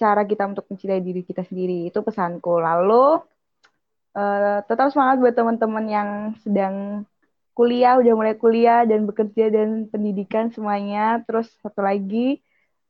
cara 0.00 0.24
kita 0.24 0.48
untuk 0.48 0.64
mencintai 0.72 1.04
diri 1.04 1.20
kita 1.20 1.44
sendiri 1.44 1.92
itu 1.92 2.00
pesanku. 2.00 2.56
Lalu 2.56 3.20
eh, 4.16 4.58
tetap 4.64 4.88
semangat 4.88 5.20
buat 5.20 5.34
teman-teman 5.36 5.84
yang 5.84 6.08
sedang 6.40 7.04
kuliah 7.52 8.00
udah 8.00 8.14
mulai 8.16 8.34
kuliah 8.40 8.88
dan 8.88 9.04
bekerja 9.04 9.52
dan 9.52 9.84
pendidikan 9.92 10.48
semuanya. 10.48 11.20
Terus 11.28 11.52
satu 11.60 11.84
lagi 11.84 12.40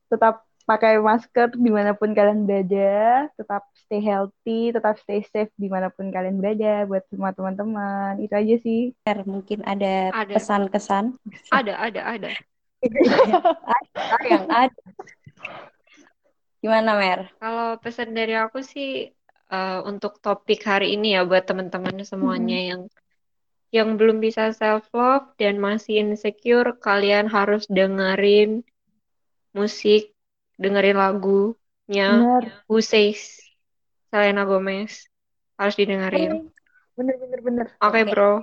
tetap 0.07 0.47
pakai 0.71 1.03
masker 1.03 1.51
di 1.59 1.67
mana 1.67 1.91
pun 1.91 2.15
kalian 2.15 2.47
berada 2.47 3.27
tetap 3.35 3.67
stay 3.75 3.99
healthy 3.99 4.71
tetap 4.71 4.95
stay 5.03 5.19
safe 5.27 5.51
di 5.59 5.67
mana 5.67 5.91
pun 5.91 6.07
kalian 6.07 6.39
berada 6.39 6.87
buat 6.87 7.03
semua 7.11 7.35
teman-teman 7.35 8.15
itu 8.23 8.31
aja 8.31 8.55
sih 8.63 8.81
mungkin 9.27 9.67
ada 9.67 10.15
Ada. 10.15 10.31
pesan-kesan 10.39 11.19
Ada, 11.51 11.75
ada, 11.75 12.01
ada. 12.07 12.29
ada 14.15 14.27
yang 14.31 14.47
ada. 14.47 14.81
Gimana 16.61 16.91
Mer? 16.95 17.19
Kalau 17.41 17.77
pesan 17.83 18.15
dari 18.15 18.37
aku 18.37 18.63
sih 18.63 19.11
eh, 19.51 19.79
untuk 19.83 20.23
topik 20.23 20.63
hari 20.63 20.95
ini 20.95 21.19
ya 21.19 21.27
buat 21.27 21.43
teman-teman 21.43 21.99
semuanya 22.07 22.57
yang 22.57 22.81
yang 23.71 23.95
belum 23.95 24.19
bisa 24.19 24.51
self 24.51 24.87
love 24.91 25.31
dan 25.39 25.55
masih 25.55 26.03
insecure, 26.03 26.75
kalian 26.83 27.31
harus 27.31 27.63
dengerin 27.71 28.67
musik, 29.55 30.11
dengerin 30.59 30.97
lagunya 31.03 32.07
benar 32.07 32.43
Who 32.67 32.81
Says 32.81 33.21
Selena 34.11 34.43
Gomez. 34.49 34.93
Harus 35.59 35.75
didengerin. 35.79 36.31
bener 36.97 37.15
bener 37.21 37.39
bener 37.45 37.67
Oke, 37.83 38.01
Oke. 38.01 38.11
bro. 38.11 38.41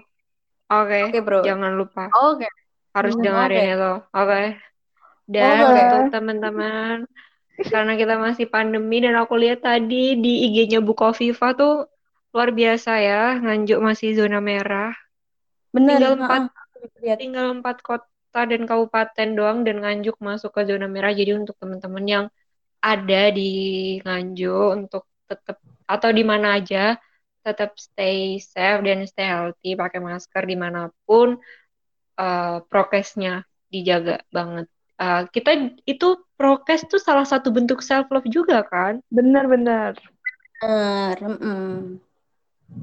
Oke, 0.72 1.00
Oke, 1.00 1.20
bro. 1.26 1.40
jangan 1.44 1.72
lupa 1.80 2.02
Oke. 2.14 2.46
harus 2.96 3.14
Hmm, 3.14 3.24
dengerin 3.24 3.64
oke. 3.64 3.64
itu. 3.74 3.92
Oke. 4.18 4.40
Dan 5.28 5.64
Oke. 5.64 5.80
untuk 5.80 6.02
teman-teman, 6.12 7.04
karena 7.72 7.92
kita 8.00 8.14
masih 8.26 8.46
pandemi 8.54 8.96
dan 9.04 9.14
aku 9.22 9.34
lihat 9.42 9.60
tadi 9.64 10.18
di 10.24 10.32
IG-nya 10.48 10.80
Bukoviva 10.84 11.48
tuh 11.60 11.86
luar 12.34 12.50
biasa 12.60 12.90
ya, 13.08 13.22
Nganjuk 13.42 13.78
masih 13.88 14.10
zona 14.18 14.38
merah. 14.42 14.92
Bener. 15.74 16.00
Tinggal 16.00 16.12
empat, 16.20 16.42
tinggal 17.20 17.46
empat 17.60 17.76
kota 17.86 18.08
dan 18.50 18.62
kabupaten 18.70 19.28
doang 19.38 19.58
dan 19.66 19.76
Nganjuk 19.82 20.16
masuk 20.22 20.50
ke 20.56 20.62
zona 20.70 20.86
merah. 20.86 21.12
Jadi 21.14 21.30
untuk 21.40 21.56
teman-teman 21.62 22.04
yang 22.06 22.24
ada 22.82 23.22
di 23.34 23.42
Nganjuk 24.04 24.66
untuk 24.78 25.02
tetap 25.30 25.56
atau 25.88 26.10
di 26.14 26.22
mana 26.26 26.58
aja 26.60 26.96
tetap 27.46 27.70
stay 27.80 28.36
safe 28.42 28.80
dan 28.86 28.98
stay 29.08 29.26
healthy, 29.26 29.72
pakai 29.78 30.00
masker 30.04 30.44
di 30.44 30.56
mana 30.58 30.92
pun, 31.08 31.28
eh, 32.20 32.56
prokesnya 32.70 33.30
dijaga 33.72 34.22
banget. 34.36 34.66
Eh, 35.02 35.22
kita 35.34 35.50
itu 35.92 36.06
prokes 36.38 36.80
tuh 36.92 37.00
salah 37.02 37.26
satu 37.26 37.48
bentuk 37.56 37.80
self 37.88 38.06
love 38.14 38.28
juga 38.30 38.62
kan? 38.72 38.94
bener 39.16 39.44
bener 39.52 39.92
Bener. 40.62 41.16
mm-mm. 41.22 42.00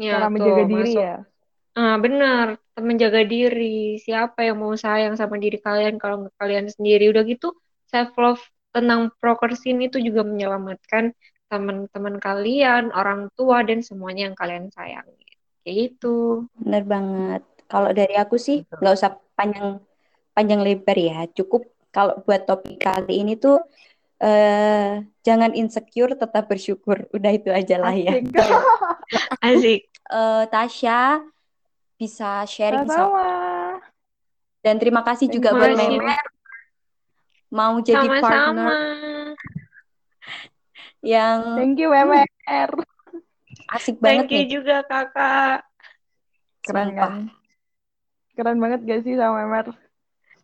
Ya, 0.08 0.12
cara 0.12 0.26
tuh, 0.38 0.45
menjaga 0.45 0.64
diri 0.72 0.89
masuk. 0.95 1.06
ya 1.06 1.12
Ah, 1.76 2.00
benar, 2.00 2.56
menjaga 2.80 3.28
diri. 3.28 4.00
Siapa 4.00 4.48
yang 4.48 4.64
mau 4.64 4.72
sayang 4.80 5.20
sama 5.20 5.36
diri 5.36 5.60
kalian 5.60 6.00
kalau 6.00 6.24
nggak 6.24 6.36
kalian 6.40 6.68
sendiri? 6.72 7.12
Udah 7.12 7.28
gitu, 7.28 7.52
self 7.92 8.16
love 8.16 8.40
tentang 8.72 9.12
prokes 9.20 9.60
ini 9.68 9.92
tuh 9.92 10.00
juga 10.00 10.24
menyelamatkan 10.24 11.12
teman-teman 11.52 12.16
kalian, 12.18 12.96
orang 12.96 13.28
tua 13.36 13.60
dan 13.68 13.84
semuanya 13.84 14.32
yang 14.32 14.38
kalian 14.40 14.72
sayangi. 14.72 15.20
Kayak 15.68 15.76
gitu. 15.76 16.48
Bener 16.64 16.84
banget. 16.88 17.42
Kalau 17.68 17.92
dari 17.92 18.16
aku 18.16 18.40
sih 18.40 18.64
nggak 18.64 18.94
usah 18.96 19.12
panjang 19.36 19.84
panjang 20.32 20.64
lebar 20.64 20.96
ya. 20.96 21.20
Cukup 21.36 21.68
kalau 21.92 22.24
buat 22.24 22.48
topik 22.48 22.80
kali 22.80 23.20
ini 23.20 23.36
tuh 23.36 23.60
eh 24.24 25.04
jangan 25.28 25.52
insecure, 25.52 26.16
tetap 26.16 26.48
bersyukur. 26.48 27.12
Udah 27.12 27.32
itu 27.36 27.52
aja 27.52 27.76
lah 27.84 27.92
ya. 27.92 28.16
Asik. 28.16 28.32
Asik. 29.44 29.82
Eh, 29.92 30.44
Tasya 30.48 31.20
bisa 31.96 32.43
sharing 32.43 32.84
sama 32.84 32.91
sama 32.91 33.28
dan 34.60 34.76
terima 34.82 35.02
kasih 35.06 35.30
juga 35.30 35.54
buat. 35.54 35.72
Memer 35.78 36.26
mau 37.54 37.78
jadi 37.80 38.02
Sama-sama. 38.02 38.20
partner 38.20 38.74
yang 41.00 41.56
thank 41.56 41.78
you 41.78 41.88
Memer 41.88 42.28
asik 43.72 44.02
banget 44.02 44.26
Thank 44.28 44.36
you 44.36 44.43
nih. 44.43 44.48
juga 44.60 44.76
kakak. 44.84 45.64
keren 46.66 46.89
Sumpah. 46.91 46.98
kan 46.98 47.14
keren 48.36 48.58
banget 48.60 48.80
gak 48.84 49.02
sih 49.06 49.16
sama 49.16 49.46
Memer 49.46 49.68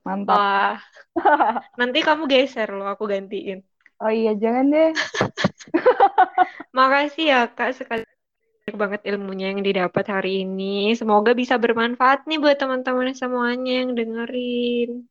mantap 0.01 0.37
Wah, 0.39 0.77
nanti 1.79 1.99
kamu 2.01 2.25
geser 2.25 2.69
loh, 2.71 2.87
aku 2.87 3.05
gantiin. 3.05 3.65
oh 3.99 4.09
iya 4.09 4.31
jangan 4.33 4.69
deh 4.69 4.91
Makasih 6.77 7.25
ya 7.27 7.41
kak 7.51 7.75
sekali 7.75 8.05
banyak 8.61 8.77
banget 8.77 9.01
ilmunya 9.09 9.45
yang 9.49 9.65
didapat 9.65 10.05
hari 10.05 10.45
ini. 10.45 10.93
Semoga 10.93 11.33
bisa 11.33 11.57
bermanfaat 11.57 12.29
nih 12.29 12.37
buat 12.37 12.57
teman-teman 12.61 13.09
semuanya 13.17 13.71
yang 13.81 13.91
dengerin. 13.97 15.09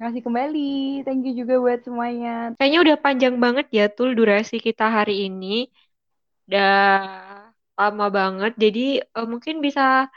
kasih 0.00 0.24
kembali 0.24 1.04
thank 1.04 1.28
you 1.28 1.44
juga 1.44 1.60
buat 1.60 1.84
semuanya 1.84 2.56
Kayaknya 2.56 2.80
udah 2.88 2.96
panjang 3.04 3.36
banget 3.36 3.66
ya 3.68 3.84
Tul 3.92 4.18
durasi 4.18 4.58
kita 4.58 4.90
hari 4.90 5.30
ini. 5.30 5.70
Udah 6.50 6.74
lama 7.78 8.06
banget. 8.10 8.52
Jadi 8.58 8.98
eh, 8.98 9.26
mungkin 9.30 9.62
bisa 9.62 10.10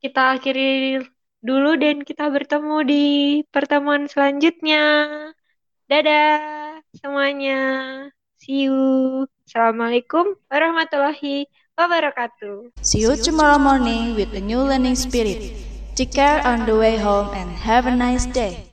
kita 0.00 0.40
akhiri 0.40 1.04
dulu 1.44 1.76
dan 1.76 2.00
kita 2.08 2.32
bertemu 2.32 2.76
di 2.88 3.04
pertemuan 3.52 4.08
selanjutnya. 4.08 4.80
Dadah 5.90 6.80
semuanya. 6.96 7.54
See 8.40 8.64
you. 8.64 9.28
Assalamualaikum 9.44 10.40
warahmatullahi 10.48 11.46
wabarakatuh. 11.76 12.72
See 12.80 13.00
you 13.04 13.16
tomorrow 13.16 13.58
morning 13.58 14.14
with 14.16 14.32
a 14.32 14.40
new 14.40 14.60
learning 14.64 14.96
spirit. 14.96 15.52
Take 15.94 16.12
care 16.12 16.40
on 16.46 16.64
the 16.64 16.76
way 16.76 16.96
home 16.96 17.28
and 17.36 17.50
have 17.68 17.86
a 17.86 17.92
nice 17.94 18.24
day. 18.24 18.64